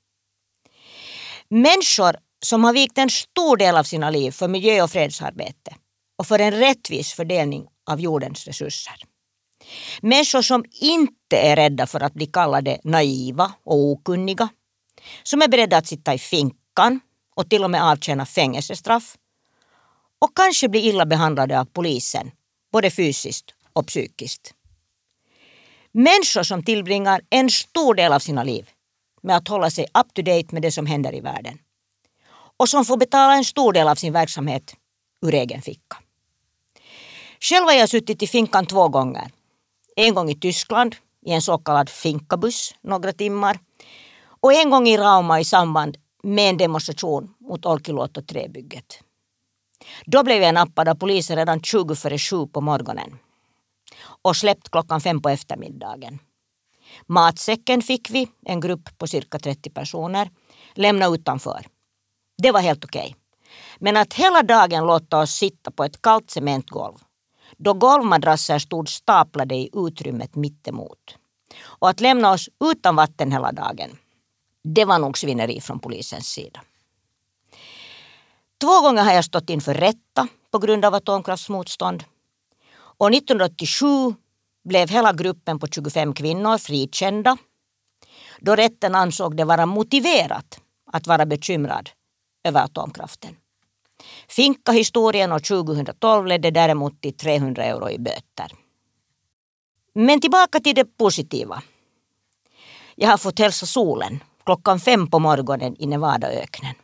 Människor 1.48 2.16
som 2.44 2.64
har 2.64 2.72
vikt 2.72 2.98
en 2.98 3.10
stor 3.10 3.56
del 3.56 3.76
av 3.76 3.84
sina 3.84 4.10
liv 4.10 4.30
för 4.30 4.48
miljö 4.48 4.82
och 4.82 4.90
fredsarbete 4.90 5.76
och 6.18 6.26
för 6.26 6.38
en 6.38 6.52
rättvis 6.52 7.12
fördelning 7.12 7.66
av 7.90 8.00
jordens 8.00 8.46
resurser. 8.46 8.94
Människor 10.02 10.42
som 10.42 10.64
inte 10.80 11.36
är 11.36 11.56
rädda 11.56 11.86
för 11.86 12.00
att 12.00 12.14
bli 12.14 12.26
kallade 12.26 12.78
naiva 12.84 13.52
och 13.64 13.76
okunniga. 13.76 14.48
Som 15.22 15.42
är 15.42 15.48
beredda 15.48 15.76
att 15.76 15.86
sitta 15.86 16.14
i 16.14 16.18
finkan 16.18 17.00
och 17.36 17.50
till 17.50 17.64
och 17.64 17.70
med 17.70 17.84
avtjäna 17.84 18.26
fängelsestraff. 18.26 19.16
Och 20.18 20.36
kanske 20.36 20.68
bli 20.68 20.80
illa 20.80 21.06
behandlade 21.06 21.60
av 21.60 21.64
polisen, 21.64 22.30
både 22.72 22.90
fysiskt 22.90 23.54
och 23.72 23.86
psykiskt. 23.86 24.54
Människor 25.92 26.42
som 26.42 26.62
tillbringar 26.62 27.20
en 27.30 27.50
stor 27.50 27.94
del 27.94 28.12
av 28.12 28.18
sina 28.18 28.42
liv 28.42 28.70
med 29.22 29.36
att 29.36 29.48
hålla 29.48 29.70
sig 29.70 29.84
up 29.84 30.14
to 30.14 30.22
date 30.22 30.46
med 30.50 30.62
det 30.62 30.72
som 30.72 30.86
händer 30.86 31.14
i 31.14 31.20
världen. 31.20 31.58
Och 32.58 32.68
som 32.68 32.84
får 32.84 32.96
betala 32.96 33.34
en 33.34 33.44
stor 33.44 33.72
del 33.72 33.88
av 33.88 33.94
sin 33.94 34.12
verksamhet 34.12 34.74
ur 35.26 35.34
egen 35.34 35.62
ficka. 35.62 35.96
Själv 37.40 37.64
har 37.64 37.72
jag 37.72 37.88
suttit 37.88 38.22
i 38.22 38.26
finkan 38.26 38.66
två 38.66 38.88
gånger. 38.88 39.30
En 39.96 40.14
gång 40.14 40.30
i 40.30 40.34
Tyskland 40.34 40.96
i 41.26 41.32
en 41.32 41.42
så 41.42 41.58
kallad 41.58 41.90
finkabuss 41.90 42.74
några 42.80 43.12
timmar 43.12 43.58
och 44.40 44.52
en 44.52 44.70
gång 44.70 44.88
i 44.88 44.96
Rauma 44.96 45.40
i 45.40 45.44
samband 45.44 45.96
med 46.26 46.50
en 46.50 46.56
demonstration 46.56 47.34
mot 47.40 47.66
Olkiluoto 47.66 48.20
3-bygget. 48.20 48.98
Då 50.06 50.22
blev 50.22 50.42
jag 50.42 50.54
nappad 50.54 50.88
av 50.88 50.94
polisen 50.94 51.36
redan 51.36 51.60
20 51.60 51.94
före 51.94 52.18
7 52.18 52.46
på 52.46 52.60
morgonen 52.60 53.18
och 54.22 54.36
släppt 54.36 54.70
klockan 54.70 55.00
fem 55.00 55.22
på 55.22 55.28
eftermiddagen. 55.28 56.18
Matsäcken 57.06 57.82
fick 57.82 58.10
vi, 58.10 58.28
en 58.46 58.60
grupp 58.60 58.98
på 58.98 59.06
cirka 59.06 59.38
30 59.38 59.70
personer, 59.70 60.30
lämna 60.74 61.06
utanför. 61.06 61.66
Det 62.42 62.50
var 62.50 62.60
helt 62.60 62.84
okej. 62.84 63.06
Okay. 63.06 63.14
Men 63.78 63.96
att 63.96 64.14
hela 64.14 64.42
dagen 64.42 64.86
låta 64.86 65.18
oss 65.18 65.30
sitta 65.30 65.70
på 65.70 65.84
ett 65.84 66.02
kallt 66.02 66.30
cementgolv 66.30 66.94
då 67.56 67.74
golvmadrasser 67.74 68.58
stod 68.58 68.88
staplade 68.88 69.54
i 69.54 69.70
utrymmet 69.74 70.34
mittemot. 70.34 71.18
Och 71.62 71.88
att 71.88 72.00
lämna 72.00 72.32
oss 72.32 72.48
utan 72.64 72.96
vatten 72.96 73.32
hela 73.32 73.52
dagen, 73.52 73.90
det 74.74 74.84
var 74.84 74.98
nog 74.98 75.18
svineri 75.18 75.60
från 75.60 75.78
polisens 75.78 76.28
sida. 76.28 76.60
Två 78.60 78.80
gånger 78.80 79.04
har 79.04 79.12
jag 79.12 79.24
stått 79.24 79.50
inför 79.50 79.74
rätta 79.74 80.28
på 80.50 80.58
grund 80.58 80.84
av 80.84 80.94
atomkraftsmotstånd. 80.94 82.04
Och 82.76 83.14
1987 83.14 83.86
blev 84.64 84.88
hela 84.88 85.12
gruppen 85.12 85.58
på 85.58 85.66
25 85.66 86.14
kvinnor 86.14 86.58
frikända 86.58 87.36
då 88.40 88.56
rätten 88.56 88.94
ansåg 88.94 89.36
det 89.36 89.44
vara 89.44 89.66
motiverat 89.66 90.60
att 90.92 91.06
vara 91.06 91.26
bekymrad 91.26 91.90
över 92.44 92.60
atomkraften. 92.60 93.36
Finka-historien 94.28 95.32
år 95.32 95.38
2012 95.38 96.26
ledde 96.26 96.50
däremot 96.50 97.00
till 97.00 97.16
300 97.16 97.64
euro 97.64 97.90
i 97.90 97.98
böter. 97.98 98.52
Men 99.94 100.20
tillbaka 100.20 100.60
till 100.60 100.74
det 100.74 100.84
positiva. 100.84 101.62
Jag 102.94 103.08
har 103.08 103.18
fått 103.18 103.38
hälsa 103.38 103.66
solen 103.66 104.20
klockan 104.46 104.80
fem 104.80 105.10
på 105.10 105.18
morgonen 105.18 105.76
i 105.78 105.86
Nevadaöknen. 105.86 106.74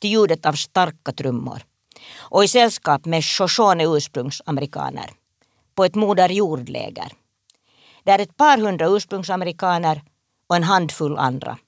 Till 0.00 0.10
ljudet 0.10 0.46
av 0.46 0.52
starka 0.52 1.12
trummor. 1.12 1.62
Och 2.18 2.44
i 2.44 2.48
sällskap 2.48 3.04
med 3.04 3.24
Shoshone 3.24 3.84
ursprungsamerikaner. 3.84 5.10
På 5.74 5.84
ett 5.84 5.94
Moder 5.94 6.28
jordläger. 6.28 7.12
Där 8.04 8.18
ett 8.18 8.36
par 8.36 8.58
hundra 8.58 8.86
ursprungsamerikaner 8.86 10.02
och 10.48 10.56
en 10.56 10.64
handfull 10.64 11.18
andra 11.18 11.58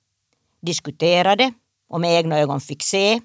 diskuterade 0.63 1.53
och 1.89 2.01
med 2.01 2.19
egna 2.19 2.39
ögon 2.39 2.61
fick 2.61 2.83
se 2.83 3.21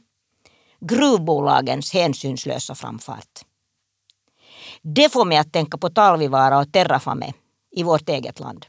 gruvbolagens 0.80 1.94
hänsynslösa 1.94 2.76
framfart. 2.76 3.46
Det 4.82 5.14
får 5.14 5.26
mig 5.26 5.38
att 5.38 5.54
tänka 5.54 5.78
på 5.78 5.90
Talvivaara 5.90 6.60
och 6.60 6.72
Terrafame 6.72 7.34
i 7.72 7.84
vårt 7.84 8.10
eget 8.10 8.40
land. 8.40 8.66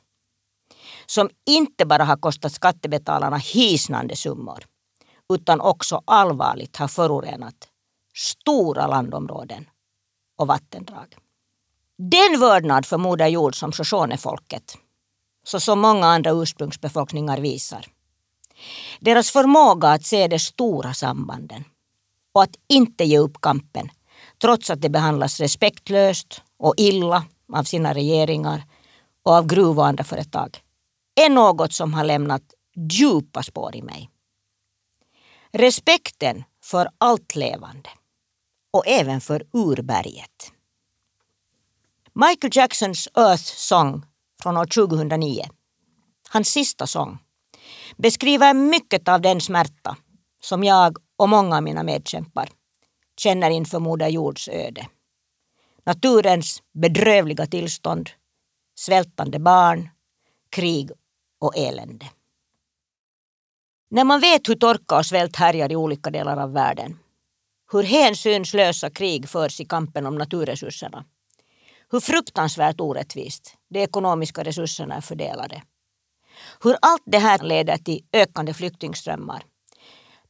Som 1.07 1.31
inte 1.47 1.87
bara 1.87 2.05
har 2.05 2.17
kostat 2.17 2.53
skattebetalarna 2.53 3.37
hisnande 3.37 4.17
summor 4.17 4.65
utan 5.35 5.61
också 5.61 6.03
allvarligt 6.05 6.77
har 6.77 6.89
förorenat 6.89 7.69
stora 8.15 8.87
landområden 8.87 9.69
och 10.39 10.47
vattendrag. 10.47 11.17
Den 11.99 12.41
vördnad 12.41 12.87
för 12.87 12.99
Moder 12.99 13.27
Jord 13.27 13.57
som 13.57 13.73
Shoshonefolket, 13.73 14.79
så 15.45 15.61
som 15.61 15.81
många 15.81 16.07
andra 16.07 16.31
ursprungsbefolkningar 16.31 17.39
visar. 17.39 17.87
Deras 19.01 19.31
förmåga 19.31 19.89
att 19.89 20.05
se 20.05 20.29
de 20.29 20.39
stora 20.39 20.95
sambanden 20.95 21.65
och 22.35 22.43
att 22.43 22.57
inte 22.69 23.05
ge 23.05 23.19
upp 23.19 23.41
kampen 23.41 23.91
trots 24.41 24.71
att 24.71 24.81
de 24.81 24.89
behandlas 24.89 25.41
respektlöst 25.41 26.43
och 26.59 26.75
illa 26.77 27.25
av 27.53 27.65
sina 27.65 27.95
regeringar 27.95 28.63
och 29.23 29.33
av 29.33 29.47
gruv 29.47 29.79
och 29.79 29.87
andra 29.87 30.05
företag 30.05 30.61
är 31.21 31.31
något 31.31 31.73
som 31.73 31.95
har 31.95 32.05
lämnat 32.05 32.43
djupa 32.91 33.43
spår 33.43 33.77
i 33.77 33.83
mig. 33.83 34.11
Respekten 35.53 36.45
för 36.63 36.89
allt 36.99 37.37
levande 37.37 37.91
och 38.71 38.87
även 38.87 39.21
för 39.21 39.47
urberget. 39.53 40.53
Michael 42.13 42.57
Jacksons 42.57 43.09
Earth 43.15 43.43
Song 43.43 44.07
från 44.43 44.57
år 44.57 44.67
2009, 44.67 45.45
hans 46.29 46.49
sista 46.49 46.87
sång, 46.87 47.19
beskriver 47.97 48.55
mycket 48.55 49.09
av 49.09 49.21
den 49.21 49.41
smärta 49.41 49.97
som 50.41 50.65
jag 50.65 50.97
och 51.17 51.29
många 51.29 51.57
av 51.57 51.63
mina 51.63 51.83
medkämpar 51.83 52.49
känner 53.17 53.51
inför 53.51 53.79
Moder 53.79 54.09
Jords 54.09 54.49
öde. 54.49 54.87
Naturens 55.85 56.63
bedrövliga 56.73 57.47
tillstånd, 57.47 58.11
svältande 58.79 59.39
barn, 59.39 59.89
krig 60.51 60.91
och 61.39 61.57
elände. 61.57 62.07
När 63.89 64.05
man 64.05 64.21
vet 64.21 64.49
hur 64.49 64.55
torka 64.55 64.97
och 64.97 65.07
svält 65.07 65.37
härjar 65.37 65.73
i 65.73 65.77
olika 65.77 66.11
delar 66.11 66.37
av 66.37 66.53
världen, 66.53 66.99
hur 67.73 67.83
hänsynslösa 67.83 68.91
krig 68.91 69.29
förs 69.29 69.61
i 69.61 69.65
kampen 69.65 70.07
om 70.07 70.19
naturresurserna, 70.19 71.05
hur 71.91 72.01
fruktansvärt 72.01 72.81
orättvist 72.81 73.55
de 73.71 73.83
ekonomiska 73.83 74.45
resurserna 74.45 74.95
är 74.95 75.01
fördelade, 75.01 75.63
hur 76.63 76.77
allt 76.83 77.03
det 77.07 77.19
här 77.19 77.39
leder 77.39 77.77
till 77.77 78.05
ökande 78.13 78.55
flyktingströmmar, 78.55 79.43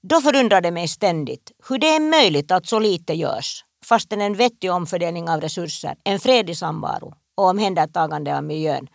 då 0.01 0.21
förundrar 0.21 0.61
det 0.61 0.71
mig 0.71 0.89
ständigt 0.89 1.53
hur 1.69 1.79
det 1.79 1.87
är 1.87 2.01
möjligt 2.01 2.51
att 2.51 2.67
så 2.67 2.79
lite 2.79 3.15
görs 3.15 3.65
fastän 3.85 4.21
en 4.21 4.35
vettig 4.35 4.73
omfördelning 4.73 5.29
av 5.29 5.41
resurser, 5.41 5.97
en 6.05 6.21
fredlig 6.21 6.57
samvaro 6.57 7.15
och 7.35 7.45
omhändertagande 7.45 8.37
av 8.37 8.45
miljön 8.45 8.89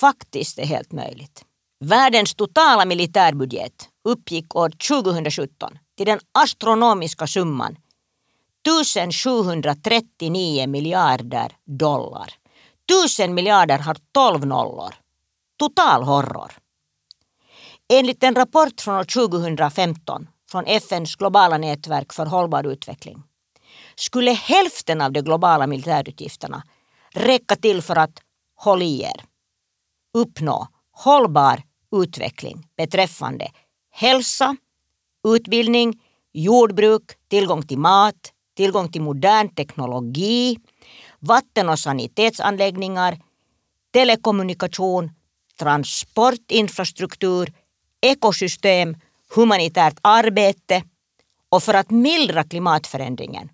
faktiskt 0.00 0.58
är 0.58 0.66
helt 0.66 0.92
möjligt. 0.92 1.44
Världens 1.84 2.34
totala 2.34 2.84
militärbudget 2.84 3.88
uppgick 4.04 4.56
år 4.56 4.70
2017 4.88 5.78
till 5.96 6.06
den 6.06 6.18
astronomiska 6.32 7.26
summan 7.26 7.76
1739 8.66 10.66
miljarder 10.66 11.52
dollar. 11.64 12.34
Tusen 12.88 13.34
miljarder 13.34 13.78
har 13.78 13.96
12 14.12 14.46
nollor. 14.46 14.94
Total 15.58 16.02
horror. 16.02 16.52
Enligt 17.92 18.22
en 18.22 18.34
rapport 18.34 18.80
från 18.80 18.94
år 18.94 19.28
2015 19.28 20.28
från 20.50 20.66
FNs 20.66 21.16
globala 21.16 21.58
nätverk 21.58 22.12
för 22.12 22.26
hållbar 22.26 22.66
utveckling 22.66 23.22
skulle 23.94 24.30
hälften 24.30 25.00
av 25.00 25.12
de 25.12 25.20
globala 25.20 25.66
militärutgifterna 25.66 26.62
räcka 27.10 27.56
till 27.56 27.82
för 27.82 27.96
att, 27.96 28.18
håll 28.56 28.82
i 28.82 29.02
er, 29.02 29.24
uppnå 30.14 30.68
hållbar 30.92 31.62
utveckling 31.92 32.66
beträffande 32.76 33.50
hälsa, 33.90 34.56
utbildning, 35.28 36.02
jordbruk, 36.32 37.02
tillgång 37.28 37.62
till 37.62 37.78
mat, 37.78 38.32
tillgång 38.56 38.92
till 38.92 39.02
modern 39.02 39.54
teknologi, 39.54 40.58
vatten 41.18 41.68
och 41.68 41.78
sanitetsanläggningar, 41.78 43.18
telekommunikation, 43.92 45.10
transportinfrastruktur, 45.58 47.52
ekosystem, 48.00 48.96
humanitärt 49.34 49.98
arbete 50.02 50.84
och 51.48 51.62
för 51.62 51.74
att 51.74 51.90
mildra 51.90 52.44
klimatförändringen 52.44 53.48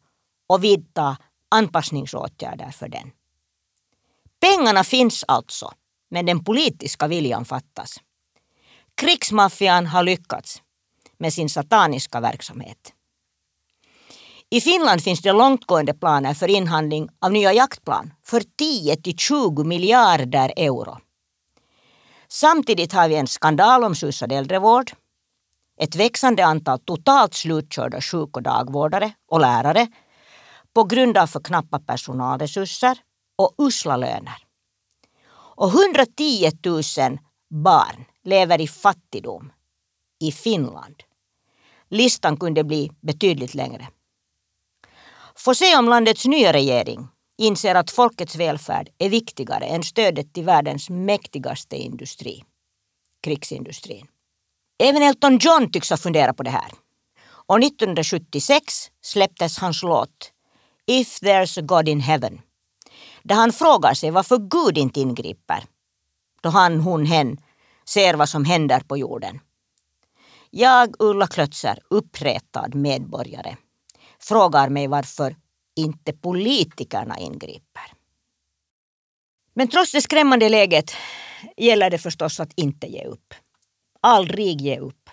och 0.46 0.64
vidta 0.64 1.16
anpassningsåtgärder 1.48 2.70
för 2.70 2.88
den. 2.88 3.10
Pengarna 4.40 4.84
finns 4.84 5.24
alltså, 5.28 5.72
men 6.10 6.26
den 6.26 6.44
politiska 6.44 7.06
viljan 7.06 7.44
fattas. 7.44 8.00
Krigsmaffian 8.98 9.86
har 9.86 10.02
lyckats 10.02 10.62
med 11.18 11.32
sin 11.32 11.48
sataniska 11.48 12.20
verksamhet. 12.20 12.92
I 14.50 14.60
Finland 14.60 15.02
finns 15.02 15.20
det 15.22 15.32
långtgående 15.32 15.94
planer 15.94 16.34
för 16.34 16.48
inhandling 16.48 17.08
av 17.20 17.32
nya 17.32 17.52
jaktplan 17.52 18.12
för 18.24 18.42
10 18.58 18.96
till 18.96 19.16
20 19.18 19.64
miljarder 19.64 20.52
euro. 20.56 20.98
Samtidigt 22.28 22.92
har 22.92 23.08
vi 23.08 23.14
en 23.14 23.26
skandalomsusad 23.26 24.32
äldrevård, 24.32 24.90
ett 25.80 25.96
växande 25.96 26.44
antal 26.44 26.78
totalt 26.78 27.34
slutkörda 27.34 28.00
sjuk 28.00 28.36
och 28.36 28.42
dagvårdare 28.42 29.12
och 29.28 29.40
lärare 29.40 29.86
på 30.74 30.84
grund 30.84 31.18
av 31.18 31.26
för 31.26 31.40
knappa 31.40 31.78
personalresurser 31.78 32.98
och 33.36 33.54
usla 33.58 33.96
löner. 33.96 34.46
Och 35.56 35.68
110 35.68 36.50
000 36.64 37.18
barn 37.50 38.04
lever 38.28 38.60
i 38.60 38.68
fattigdom 38.68 39.52
i 40.20 40.32
Finland. 40.32 41.02
Listan 41.88 42.36
kunde 42.36 42.64
bli 42.64 42.90
betydligt 43.00 43.54
längre. 43.54 43.88
Få 45.36 45.54
se 45.54 45.76
om 45.76 45.88
landets 45.88 46.26
nya 46.26 46.52
regering 46.52 47.08
inser 47.38 47.74
att 47.74 47.90
folkets 47.90 48.36
välfärd 48.36 48.88
är 48.98 49.08
viktigare 49.08 49.64
än 49.64 49.82
stödet 49.82 50.34
till 50.34 50.44
världens 50.44 50.90
mäktigaste 50.90 51.76
industri, 51.76 52.44
krigsindustrin. 53.22 54.06
Även 54.78 55.02
Elton 55.02 55.38
John 55.38 55.72
tycks 55.72 55.90
ha 55.90 55.96
funderat 55.96 56.36
på 56.36 56.42
det 56.42 56.50
här. 56.50 56.72
Och 57.30 57.58
1976 57.58 58.90
släpptes 59.02 59.58
hans 59.58 59.82
låt 59.82 60.32
If 60.86 61.20
there's 61.20 61.58
a 61.58 61.62
God 61.62 61.88
in 61.88 62.00
heaven 62.00 62.40
där 63.22 63.34
han 63.34 63.52
frågar 63.52 63.94
sig 63.94 64.10
varför 64.10 64.38
Gud 64.38 64.78
inte 64.78 65.00
ingriper 65.00 65.64
då 66.40 66.48
han, 66.48 66.80
hon, 66.80 67.06
hen 67.06 67.38
ser 67.88 68.14
vad 68.14 68.28
som 68.28 68.44
händer 68.44 68.80
på 68.80 68.96
jorden. 68.96 69.40
Jag, 70.50 70.94
Ulla 70.98 71.26
Klötzer, 71.26 71.78
uppretad 71.90 72.74
medborgare, 72.74 73.56
frågar 74.20 74.68
mig 74.68 74.86
varför 74.86 75.36
inte 75.76 76.12
politikerna 76.12 77.18
ingriper. 77.18 77.92
Men 79.54 79.68
trots 79.68 79.92
det 79.92 80.02
skrämmande 80.02 80.48
läget 80.48 80.92
gäller 81.56 81.90
det 81.90 81.98
förstås 81.98 82.40
att 82.40 82.52
inte 82.56 82.86
ge 82.86 83.04
upp. 83.04 83.34
Aldrig 84.00 84.60
ge 84.60 84.78
upp. 84.78 85.10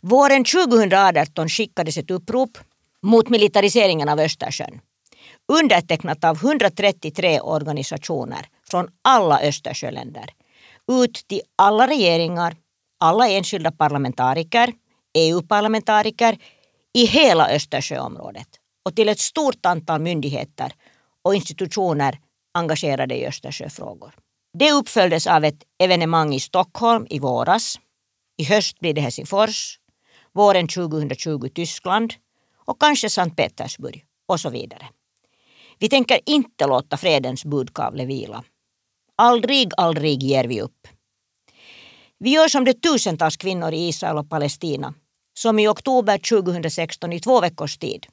Våren 0.00 0.44
2018 0.44 1.48
skickades 1.48 1.96
ett 1.96 2.10
upprop 2.10 2.58
mot 3.02 3.28
militariseringen 3.28 4.08
av 4.08 4.20
Östersjön 4.20 4.80
undertecknat 5.48 6.24
av 6.24 6.36
133 6.36 7.40
organisationer 7.40 8.46
från 8.70 8.88
alla 9.02 9.40
Östersjöländer 9.40 10.30
ut 10.92 11.28
till 11.28 11.40
alla 11.56 11.86
regeringar, 11.86 12.56
alla 13.00 13.28
enskilda 13.28 13.72
parlamentariker, 13.72 14.72
EU-parlamentariker 15.14 16.38
i 16.94 17.06
hela 17.06 17.48
Östersjöområdet 17.50 18.48
och 18.84 18.96
till 18.96 19.08
ett 19.08 19.18
stort 19.18 19.66
antal 19.66 20.00
myndigheter 20.00 20.72
och 21.22 21.34
institutioner 21.34 22.18
engagerade 22.54 23.14
i 23.14 23.26
Östersjöfrågor. 23.26 24.14
Det 24.58 24.72
uppföljdes 24.72 25.26
av 25.26 25.44
ett 25.44 25.62
evenemang 25.78 26.34
i 26.34 26.40
Stockholm 26.40 27.06
i 27.10 27.18
våras. 27.18 27.78
I 28.36 28.44
höst 28.44 28.80
blir 28.80 28.94
det 28.94 29.00
Helsingfors, 29.00 29.78
våren 30.32 30.68
2020 30.68 31.48
Tyskland 31.54 32.14
och 32.64 32.80
kanske 32.80 33.10
Sankt 33.10 33.36
Petersburg 33.36 34.04
och 34.26 34.40
så 34.40 34.50
vidare. 34.50 34.88
Vi 35.78 35.88
tänker 35.88 36.20
inte 36.26 36.66
låta 36.66 36.96
fredens 36.96 37.44
budkavle 37.44 38.04
vila. 38.04 38.44
Aldrig, 39.16 39.72
aldrig 39.76 40.22
ger 40.22 40.44
vi 40.44 40.60
upp. 40.60 40.88
Vi 42.18 42.30
gör 42.30 42.48
som 42.48 42.64
de 42.64 42.74
tusentals 42.74 43.36
kvinnor 43.36 43.72
i 43.72 43.88
Israel 43.88 44.18
och 44.18 44.30
Palestina 44.30 44.94
som 45.38 45.58
i 45.58 45.68
oktober 45.68 46.18
2016 46.18 47.12
i 47.12 47.20
två 47.20 47.40
veckors 47.40 47.78
tid 47.78 48.06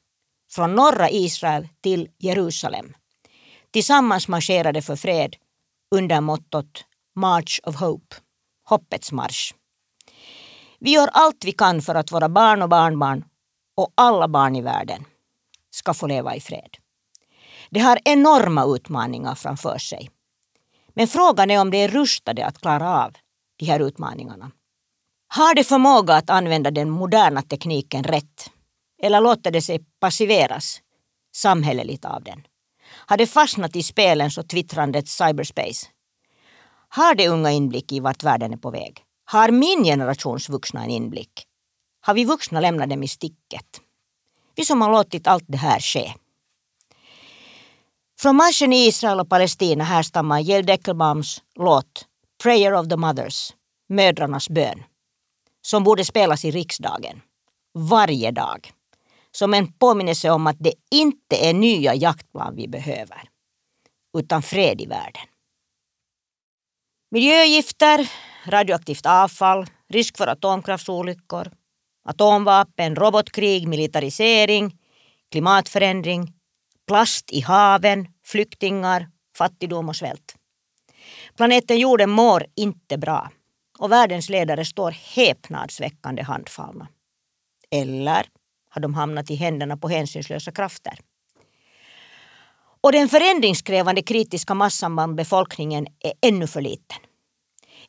från 0.51 0.75
norra 0.75 1.09
Israel 1.09 1.67
till 1.81 2.09
Jerusalem 2.17 2.93
tillsammans 3.71 4.27
marscherade 4.27 4.81
för 4.81 4.95
fred 4.95 5.35
under 5.95 6.21
mottot 6.21 6.85
March 7.15 7.59
of 7.63 7.75
Hope, 7.75 8.15
hoppets 8.69 9.11
marsch. 9.11 9.53
Vi 10.79 10.91
gör 10.91 11.09
allt 11.13 11.45
vi 11.45 11.51
kan 11.51 11.81
för 11.81 11.95
att 11.95 12.11
våra 12.11 12.29
barn 12.29 12.61
och 12.61 12.69
barnbarn 12.69 13.23
och 13.77 13.93
alla 13.95 14.27
barn 14.27 14.55
i 14.55 14.61
världen 14.61 15.05
ska 15.71 15.93
få 15.93 16.07
leva 16.07 16.35
i 16.35 16.39
fred. 16.39 16.77
Det 17.69 17.79
har 17.79 17.99
enorma 18.05 18.65
utmaningar 18.65 19.35
framför 19.35 19.77
sig. 19.77 20.09
Men 20.93 21.07
frågan 21.07 21.51
är 21.51 21.61
om 21.61 21.71
det 21.71 21.77
är 21.77 21.87
rustade 21.87 22.45
att 22.45 22.61
klara 22.61 23.03
av 23.05 23.13
de 23.57 23.65
här 23.65 23.79
utmaningarna. 23.79 24.51
Har 25.27 25.55
det 25.55 25.63
förmåga 25.63 26.15
att 26.15 26.29
använda 26.29 26.71
den 26.71 26.89
moderna 26.89 27.41
tekniken 27.41 28.03
rätt? 28.03 28.51
Eller 29.03 29.21
låter 29.21 29.51
det 29.51 29.61
sig 29.61 29.79
passiveras 29.99 30.81
samhälleligt 31.35 32.05
av 32.05 32.23
den? 32.23 32.43
Har 32.91 33.17
det 33.17 33.27
fastnat 33.27 33.75
i 33.75 33.83
spelens 33.83 34.37
och 34.37 34.49
twittrandets 34.49 35.17
cyberspace? 35.17 35.87
Har 36.89 37.15
de 37.15 37.27
unga 37.27 37.51
inblick 37.51 37.91
i 37.91 37.99
vart 37.99 38.23
världen 38.23 38.53
är 38.53 38.57
på 38.57 38.71
väg? 38.71 39.03
Har 39.25 39.51
min 39.51 39.83
generations 39.83 40.49
vuxna 40.49 40.83
en 40.83 40.89
inblick? 40.89 41.45
Har 42.01 42.13
vi 42.13 42.25
vuxna 42.25 42.59
lämnat 42.59 42.89
dem 42.89 43.03
i 43.03 43.07
sticket? 43.07 43.81
Vi 44.55 44.65
som 44.65 44.81
har 44.81 44.91
låtit 44.91 45.27
allt 45.27 45.43
det 45.47 45.57
här 45.57 45.79
ske. 45.79 46.13
Från 48.21 48.35
marschen 48.35 48.73
i 48.73 48.87
Israel 48.87 49.19
och 49.19 49.29
Palestina 49.29 49.83
härstammar 49.83 50.39
Jill 50.39 50.65
Deckelbaums 50.65 51.41
låt 51.55 52.05
Prayer 52.43 52.73
of 52.73 52.87
the 52.87 52.95
Mothers, 52.95 53.53
mödrarnas 53.89 54.49
bön, 54.49 54.83
som 55.61 55.83
borde 55.83 56.05
spelas 56.05 56.45
i 56.45 56.51
riksdagen 56.51 57.21
varje 57.73 58.31
dag 58.31 58.71
som 59.31 59.53
en 59.53 59.73
påminnelse 59.73 60.29
om 60.29 60.47
att 60.47 60.55
det 60.59 60.73
inte 60.91 61.35
är 61.49 61.53
nya 61.53 61.95
jaktplan 61.95 62.55
vi 62.55 62.67
behöver, 62.67 63.21
utan 64.17 64.41
fred 64.41 64.81
i 64.81 64.85
världen. 64.85 65.23
Miljögifter, 67.11 68.11
radioaktivt 68.45 69.05
avfall, 69.05 69.65
risk 69.89 70.17
för 70.17 70.27
atomkraftsolyckor, 70.27 71.51
atomvapen, 72.05 72.95
robotkrig, 72.95 73.67
militarisering, 73.67 74.77
klimatförändring, 75.31 76.33
plast 76.87 77.31
i 77.31 77.41
haven, 77.41 78.07
flyktingar, 78.25 79.09
fattigdom 79.37 79.89
och 79.89 79.95
svält. 79.95 80.35
Planeten 81.35 81.77
jorden 81.77 82.09
mår 82.09 82.45
inte 82.55 82.97
bra 82.97 83.31
och 83.79 83.91
världens 83.91 84.29
ledare 84.29 84.65
står 84.65 84.91
häpnadsväckande 84.91 86.23
handfallna. 86.23 86.87
Eller 87.71 88.25
har 88.69 88.81
de 88.81 88.93
hamnat 88.93 89.31
i 89.31 89.35
händerna 89.35 89.77
på 89.77 89.89
hänsynslösa 89.89 90.51
krafter. 90.51 90.99
Och 92.83 92.91
den 92.91 93.09
förändringskrävande 93.09 94.01
kritiska 94.01 94.53
massan 94.53 94.95
bland 94.95 95.15
befolkningen 95.15 95.87
är 95.99 96.13
ännu 96.21 96.47
för 96.47 96.61
liten. 96.61 96.97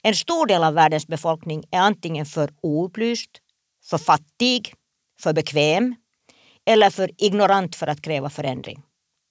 En 0.03 0.15
stor 0.15 0.47
del 0.47 0.65
av 0.65 0.75
världens 0.75 1.07
befolkning 1.07 1.65
är 1.71 1.79
antingen 1.79 2.27
för 2.27 2.51
oupplyst, 2.63 3.31
för 3.85 3.99
fattig, 3.99 4.75
för 5.21 5.33
bekväm 5.33 5.95
eller 6.67 6.91
för 6.91 7.11
ignorant 7.19 7.77
för 7.77 7.87
att 7.87 8.03
kräva 8.03 8.31
förändring 8.31 8.83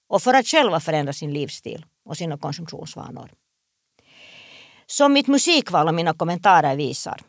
och 0.08 0.22
för 0.22 0.34
att 0.34 0.46
själva 0.46 0.80
förändra 0.80 1.12
sin 1.12 1.32
livsstil 1.32 1.86
och 2.04 2.16
sina 2.16 2.38
konsumtionsvanor. 2.38 3.32
Som 4.86 5.12
mitt 5.12 5.26
musikval 5.26 5.88
och 5.88 5.94
mina 5.94 6.14
kommentarer 6.14 6.76
visar 6.76 7.20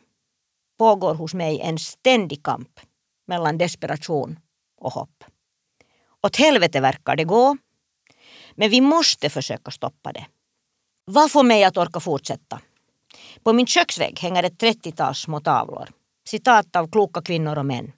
pågår 0.78 1.14
hos 1.14 1.34
mig 1.34 1.60
en 1.60 1.78
ständig 1.78 2.42
kamp 2.42 2.80
mellan 3.26 3.58
desperation 3.58 4.38
och 4.80 4.92
hopp. 4.92 5.24
Åt 6.22 6.36
helvete 6.36 6.80
verkar 6.80 7.16
det 7.16 7.24
gå, 7.24 7.56
men 8.54 8.70
vi 8.70 8.80
måste 8.80 9.30
försöka 9.30 9.70
stoppa 9.70 10.12
det. 10.12 10.26
Vad 11.04 11.30
får 11.30 11.42
mig 11.42 11.64
att 11.64 11.76
orka 11.76 12.00
fortsätta? 12.00 12.60
På 13.42 13.52
min 13.52 13.66
köksvägg 13.66 14.18
hänger 14.20 14.42
ett 14.42 14.58
trettiotal 14.58 15.14
små 15.14 15.40
tavlor. 15.40 15.88
Citat 16.28 16.76
av 16.76 16.90
kloka 16.90 17.22
kvinnor 17.22 17.58
och 17.58 17.66
män. 17.66 17.92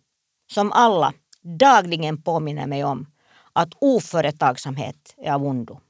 Som 0.52 0.72
alla 0.72 1.12
dagligen 1.46 2.22
påminner 2.22 2.66
mig 2.66 2.84
om 2.84 3.06
att 3.52 3.68
oföretagsamhet 3.80 5.14
är 5.16 5.32
av 5.32 5.44
ondo. 5.44 5.80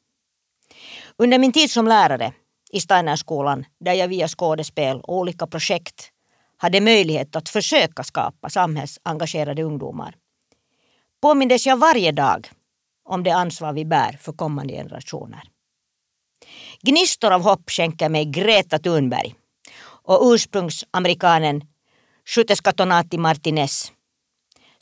Under 1.16 1.38
min 1.38 1.52
tid 1.52 1.70
som 1.70 1.88
lärare 1.88 2.32
i 2.72 2.80
Steinerskolan 2.80 3.64
där 3.80 3.92
jag 3.92 4.08
via 4.08 4.28
skådespel 4.28 5.00
och 5.00 5.16
olika 5.16 5.46
projekt 5.46 6.10
hade 6.56 6.80
möjlighet 6.80 7.36
att 7.36 7.48
försöka 7.48 8.04
skapa 8.04 8.50
samhällsengagerade 8.50 9.62
ungdomar 9.62 10.14
påmindes 11.22 11.66
jag 11.66 11.76
varje 11.76 12.12
dag 12.12 12.50
om 13.04 13.22
det 13.22 13.30
ansvar 13.30 13.72
vi 13.72 13.84
bär 13.84 14.18
för 14.20 14.32
kommande 14.32 14.74
generationer. 14.74 15.42
Gnistor 16.82 17.32
av 17.32 17.42
hopp 17.42 17.70
skänker 17.70 18.08
mig 18.08 18.24
Greta 18.24 18.78
Thunberg 18.78 19.34
och 19.82 20.32
ursprungsamerikanen 20.32 21.62
Schuteskatonati 22.24 23.18
Martinez. 23.18 23.92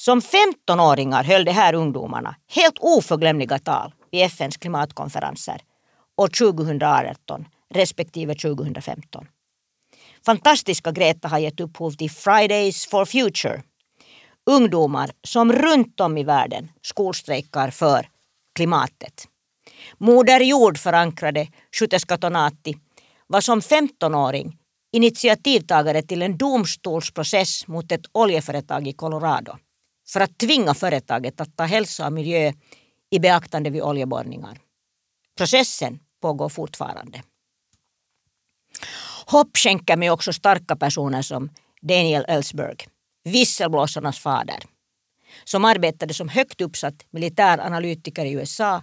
Som 0.05 0.21
15-åringar 0.21 1.25
höll 1.25 1.45
de 1.45 1.53
här 1.53 1.75
ungdomarna 1.75 2.37
helt 2.49 2.79
oförglömliga 2.79 3.59
tal 3.59 3.93
vid 4.11 4.23
FNs 4.23 4.57
klimatkonferenser 4.57 5.61
år 6.17 6.29
2018 6.29 7.45
respektive 7.75 8.35
2015. 8.35 9.27
Fantastiska 10.27 10.93
Greta 10.93 11.29
har 11.29 11.39
gett 11.39 11.61
upphov 11.61 11.91
till 11.91 12.11
Fridays 12.11 12.87
for 12.87 13.05
Future. 13.05 13.63
Ungdomar 14.51 15.11
som 15.27 15.53
runt 15.53 16.01
om 16.01 16.19
i 16.19 16.25
världen 16.25 16.69
skolstrejkar 16.83 17.71
för 17.71 18.09
klimatet. 18.55 19.29
Moder 19.99 20.41
Jord 20.41 20.79
förankrade 20.79 21.47
Schuteskatonati 21.79 22.75
var 23.27 23.41
som 23.41 23.61
15-åring 23.61 24.59
initiativtagare 24.93 26.03
till 26.03 26.23
en 26.23 26.37
domstolsprocess 26.37 27.67
mot 27.67 27.93
ett 27.93 28.07
oljeföretag 28.13 28.89
i 28.89 28.93
Colorado 28.93 29.59
för 30.07 30.21
att 30.21 30.39
tvinga 30.39 30.75
företaget 30.75 31.41
att 31.41 31.57
ta 31.57 31.65
hälsa 31.65 32.07
och 32.07 32.13
miljö 32.13 32.53
i 33.11 33.19
beaktande 33.19 33.71
vid 33.71 33.83
oljeborrningar. 33.83 34.59
Processen 35.37 35.99
pågår 36.21 36.49
fortfarande. 36.49 37.23
Hopp 39.27 39.57
skänker 39.57 39.97
mig 39.97 40.11
också 40.11 40.33
starka 40.33 40.77
personer 40.77 41.23
som 41.23 41.51
Daniel 41.83 42.25
Ellsberg, 42.29 42.77
visselblåsarnas 43.25 44.19
fader, 44.19 44.63
som 45.45 45.65
arbetade 45.65 46.15
som 46.15 46.29
högt 46.29 46.61
uppsatt 46.61 47.07
militäranalytiker 47.11 48.25
i 48.25 48.33
USA 48.33 48.83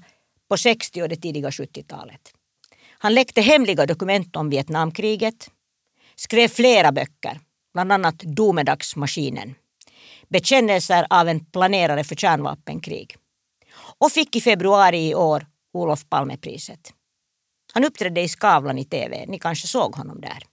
på 0.50 0.58
60 0.58 1.02
och 1.02 1.10
det 1.10 1.16
tidiga 1.16 1.50
70-talet. 1.50 2.34
Han 2.90 3.14
läckte 3.14 3.42
hemliga 3.42 3.86
dokument 3.86 4.36
om 4.36 4.50
Vietnamkriget, 4.50 5.50
skrev 6.16 6.48
flera 6.48 6.92
böcker, 6.92 7.40
bland 7.74 7.92
annat 7.92 8.20
Domedagsmaskinen, 8.20 9.56
bekännelser 10.32 11.08
av 11.10 11.28
en 11.28 11.46
planerare 11.46 12.04
för 12.04 12.16
kärnvapenkrig 12.16 13.16
och 14.00 14.12
fick 14.12 14.36
i 14.36 14.42
februari 14.42 15.08
i 15.10 15.16
år 15.16 15.48
Olof 15.74 16.10
Palmepriset. 16.10 16.94
Han 17.74 17.86
uppträdde 17.86 18.22
i 18.22 18.28
Skavlan 18.28 18.78
i 18.78 18.86
TV, 18.86 19.26
ni 19.28 19.40
kanske 19.40 19.68
såg 19.68 19.96
honom 19.96 20.22
där. 20.22 20.44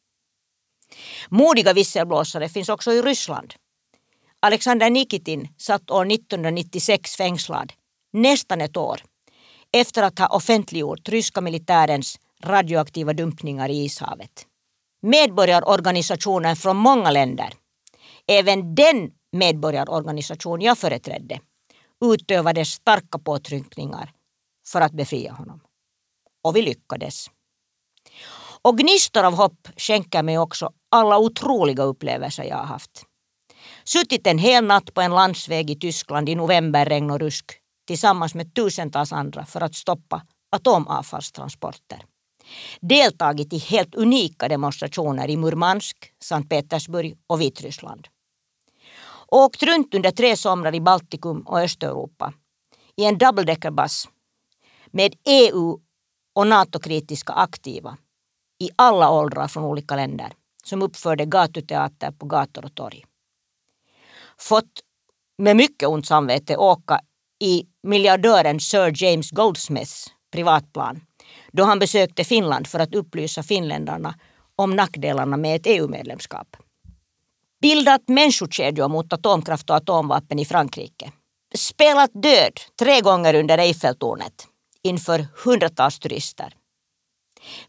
Modiga 1.28 1.72
visselblåsare 1.72 2.48
finns 2.48 2.68
också 2.68 2.92
i 2.92 3.02
Ryssland. 3.02 3.54
Alexander 4.40 4.90
Nikitin 4.90 5.48
satt 5.56 5.90
år 5.90 6.12
1996 6.12 7.16
fängslad, 7.16 7.72
nästan 8.12 8.60
ett 8.60 8.76
år, 8.76 9.00
efter 9.72 10.02
att 10.02 10.18
ha 10.18 10.26
offentliggjort 10.26 11.08
ryska 11.08 11.40
militärens 11.40 12.20
radioaktiva 12.44 13.12
dumpningar 13.12 13.68
i 13.68 13.84
Ishavet. 13.84 14.46
Medborgarorganisationer 15.02 16.54
från 16.54 16.76
många 16.76 17.10
länder, 17.10 17.52
även 18.26 18.74
den 18.74 19.10
medborgarorganisation 19.32 20.60
jag 20.60 20.78
företrädde, 20.78 21.40
utövade 22.04 22.64
starka 22.64 23.18
påtryckningar 23.18 24.12
för 24.66 24.80
att 24.80 24.92
befria 24.92 25.32
honom 25.32 25.60
och 26.42 26.56
vi 26.56 26.62
lyckades. 26.62 27.30
Och 28.62 28.78
gnistor 28.78 29.24
av 29.24 29.34
hopp 29.34 29.68
skänker 29.76 30.22
mig 30.22 30.38
också 30.38 30.70
alla 30.90 31.18
otroliga 31.18 31.82
upplevelser 31.82 32.44
jag 32.44 32.56
har 32.56 32.64
haft. 32.64 33.04
Suttit 33.84 34.26
en 34.26 34.38
hel 34.38 34.64
natt 34.64 34.94
på 34.94 35.00
en 35.00 35.10
landsväg 35.10 35.70
i 35.70 35.78
Tyskland 35.78 36.28
i 36.28 36.34
novemberregn 36.34 37.10
och 37.10 37.20
rusk 37.20 37.44
tillsammans 37.86 38.34
med 38.34 38.54
tusentals 38.54 39.12
andra 39.12 39.46
för 39.46 39.60
att 39.60 39.74
stoppa 39.74 40.22
atomavfallstransporter. 40.56 42.04
Deltagit 42.80 43.52
i 43.52 43.58
helt 43.58 43.94
unika 43.94 44.48
demonstrationer 44.48 45.30
i 45.30 45.36
Murmansk, 45.36 45.96
Sankt 46.24 46.50
Petersburg 46.50 47.16
och 47.26 47.40
Vitryssland 47.40 48.08
och 49.32 49.38
åkt 49.38 49.62
runt 49.62 49.94
under 49.94 50.10
tre 50.10 50.36
somrar 50.36 50.74
i 50.74 50.80
Baltikum 50.80 51.40
och 51.40 51.60
Östeuropa 51.60 52.32
i 52.96 53.04
en 53.04 53.18
dubbeldeckerbuss 53.18 54.08
med 54.86 55.14
EU 55.24 55.78
och 56.34 56.46
NATO-kritiska 56.46 57.32
aktiva 57.32 57.96
i 58.60 58.70
alla 58.76 59.10
åldrar 59.10 59.48
från 59.48 59.64
olika 59.64 59.96
länder 59.96 60.32
som 60.64 60.82
uppförde 60.82 61.24
gatuteater 61.24 62.10
på 62.10 62.26
gator 62.26 62.64
och 62.64 62.74
torg. 62.74 63.04
Fått 64.38 64.80
med 65.38 65.56
mycket 65.56 65.88
ont 65.88 66.06
samvete 66.06 66.56
åka 66.56 67.00
i 67.40 67.64
miljardören 67.82 68.60
Sir 68.60 69.04
James 69.04 69.30
Goldsmiths 69.30 70.06
privatplan 70.32 71.00
då 71.52 71.64
han 71.64 71.78
besökte 71.78 72.24
Finland 72.24 72.66
för 72.66 72.78
att 72.78 72.94
upplysa 72.94 73.42
finländarna 73.42 74.14
om 74.56 74.76
nackdelarna 74.76 75.36
med 75.36 75.56
ett 75.56 75.66
EU-medlemskap. 75.66 76.56
Bildat 77.61 78.09
människokedjor 78.09 78.88
mot 78.88 79.12
atomkraft 79.12 79.71
och 79.71 79.77
atomvapen 79.77 80.38
i 80.38 80.44
Frankrike. 80.44 81.12
Spelat 81.55 82.11
död 82.14 82.61
tre 82.79 83.01
gånger 83.01 83.35
under 83.35 83.59
Eiffeltornet 83.59 84.47
inför 84.83 85.27
hundratals 85.44 85.99
turister. 85.99 86.55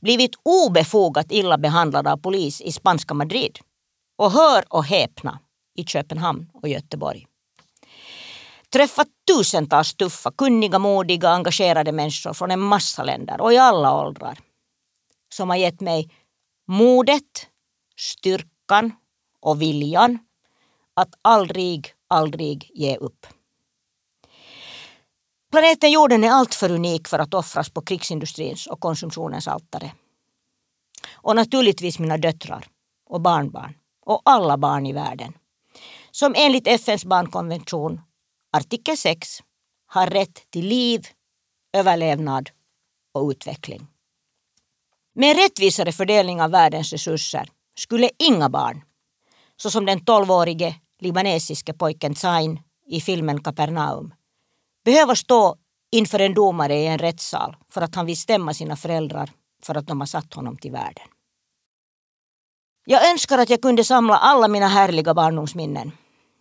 Blivit 0.02 0.32
obefogat 0.44 1.32
illa 1.32 1.58
behandlad 1.58 2.08
av 2.08 2.18
polis 2.18 2.62
i 2.62 2.72
spanska 2.72 3.14
Madrid. 3.14 3.60
Och 4.18 4.32
hör 4.32 4.64
och 4.70 4.86
häpna 4.86 5.40
i 5.76 5.84
Köpenhamn 5.84 6.50
och 6.54 6.70
Göteborg. 6.70 7.28
Träffat 8.74 9.08
tusentals 9.32 9.96
tuffa, 9.96 10.32
kunniga, 10.32 10.80
modiga, 10.80 11.30
engagerade 11.30 11.92
människor 11.92 12.34
från 12.34 12.52
en 12.52 12.60
massa 12.60 13.04
länder 13.04 13.42
och 13.42 13.54
i 13.54 13.58
alla 13.58 14.02
åldrar. 14.02 14.40
Som 15.34 15.50
har 15.50 15.58
gett 15.58 15.82
mig 15.82 16.10
modet, 16.68 17.48
styrkan 18.00 18.92
och 19.40 19.62
viljan 19.62 20.20
att 20.94 21.10
aldrig, 21.22 21.94
aldrig 22.08 22.72
ge 22.74 22.98
upp. 22.98 23.28
Planeten 25.52 25.92
jorden 25.92 26.24
är 26.24 26.32
alltför 26.32 26.72
unik 26.72 27.08
för 27.08 27.20
att 27.20 27.34
offras 27.34 27.70
på 27.70 27.82
krigsindustrins 27.82 28.68
och 28.68 28.80
konsumtionens 28.80 29.48
altare. 29.48 29.92
Och 31.12 31.36
naturligtvis 31.36 32.00
mina 32.00 32.18
döttrar 32.18 32.68
och 33.06 33.22
barnbarn 33.22 33.74
och 34.06 34.22
alla 34.26 34.58
barn 34.58 34.86
i 34.86 34.94
världen 34.94 35.34
som 36.12 36.34
enligt 36.38 36.68
FNs 36.68 37.06
barnkonvention 37.06 38.02
artikel 38.52 38.98
6 38.98 39.28
har 39.88 40.08
rätt 40.08 40.52
till 40.52 40.66
liv, 40.66 41.08
överlevnad 41.74 42.50
och 43.14 43.30
utveckling. 43.30 43.88
Med 45.16 45.32
en 45.32 45.44
rättvisare 45.44 45.92
fördelning 45.92 46.42
av 46.42 46.52
världens 46.52 46.92
resurser 46.94 47.50
skulle 47.76 48.10
inga 48.18 48.50
barn, 48.50 48.82
såsom 49.62 49.86
den 49.86 50.00
12-årige 50.00 50.76
libanesiske 51.00 51.74
pojken 51.74 52.16
Zain 52.16 52.60
i 52.88 53.02
filmen 53.02 53.44
Kapernaum, 53.44 54.14
behöva 54.86 55.16
stå 55.16 55.56
inför 55.92 56.20
en 56.20 56.34
domare 56.34 56.76
i 56.76 56.88
en 56.88 56.98
rättssal 56.98 57.56
för 57.74 57.82
att 57.82 57.96
han 57.96 58.06
vill 58.06 58.18
stämma 58.18 58.54
sina 58.54 58.76
föräldrar 58.76 59.32
för 59.64 59.76
att 59.76 59.88
de 59.88 60.00
har 60.00 60.08
satt 60.08 60.34
honom 60.34 60.58
till 60.58 60.72
världen. 60.72 61.08
Jag 62.86 63.10
önskar 63.10 63.38
att 63.38 63.50
jag 63.50 63.62
kunde 63.62 63.84
samla 63.84 64.18
alla 64.18 64.48
mina 64.48 64.68
härliga 64.68 65.14
barndomsminnen 65.14 65.92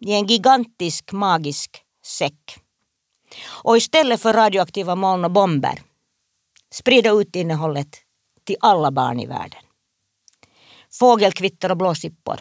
i 0.01 0.13
en 0.13 0.27
gigantisk 0.27 1.13
magisk 1.13 1.83
säck. 2.05 2.59
Och 3.47 3.77
istället 3.77 4.21
för 4.21 4.33
radioaktiva 4.33 4.95
moln 4.95 5.25
och 5.25 5.31
bomber 5.31 5.83
sprida 6.75 7.11
ut 7.11 7.37
innehållet 7.37 7.97
till 8.45 8.57
alla 8.61 8.91
barn 8.91 9.21
i 9.21 9.27
världen. 9.27 9.61
Fågelkvitter 10.91 11.71
och 11.71 11.77
blåsippor, 11.77 12.41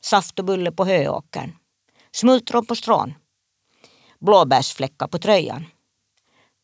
saft 0.00 0.38
och 0.38 0.44
bulle 0.44 0.72
på 0.72 0.84
höåkern, 0.84 1.52
smultron 2.12 2.66
på 2.66 2.74
strån, 2.74 3.14
blåbärsfläckar 4.18 5.08
på 5.08 5.18
tröjan, 5.18 5.66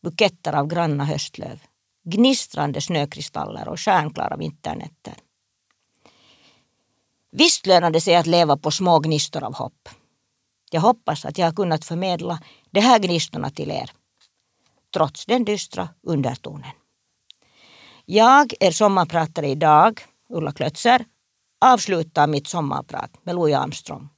buketter 0.03 0.53
av 0.53 0.67
granna 0.67 1.05
höstlöv, 1.05 1.61
gnistrande 2.03 2.81
snökristaller 2.81 3.67
och 3.67 3.79
stjärnklara 3.79 4.37
vinternätter. 4.37 5.13
Visst 7.31 7.65
lönar 7.65 7.91
det 7.91 8.01
sig 8.01 8.15
att 8.15 8.27
leva 8.27 8.57
på 8.57 8.71
små 8.71 8.99
gnistor 8.99 9.43
av 9.43 9.55
hopp. 9.55 9.89
Jag 10.71 10.81
hoppas 10.81 11.25
att 11.25 11.37
jag 11.37 11.45
har 11.45 11.53
kunnat 11.53 11.85
förmedla 11.85 12.39
de 12.71 12.79
här 12.79 12.99
gnistorna 12.99 13.49
till 13.49 13.71
er, 13.71 13.91
trots 14.93 15.25
den 15.25 15.45
dystra 15.45 15.89
undertonen. 16.03 16.71
Jag, 18.05 18.53
er 18.59 18.71
sommarpratare 18.71 19.47
idag, 19.47 20.01
Ulla 20.29 20.51
Klötzer, 20.51 21.05
avslutar 21.65 22.27
mitt 22.27 22.47
sommarprat 22.47 23.25
med 23.25 23.35
Louis 23.35 23.55
Armstrong. 23.55 24.09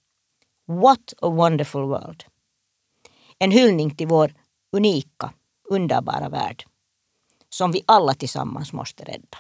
What 0.66 1.14
a 1.22 1.30
wonderful 1.30 1.82
world. 1.82 2.24
En 3.40 3.52
hyllning 3.52 3.96
till 3.96 4.08
vår 4.08 4.34
unika, 4.72 5.34
underbara 5.70 6.30
värld 6.30 6.66
som 7.50 7.72
vi 7.72 7.84
alla 7.86 8.14
tillsammans 8.14 8.74
måste 8.74 9.04
rädda. 9.04 9.38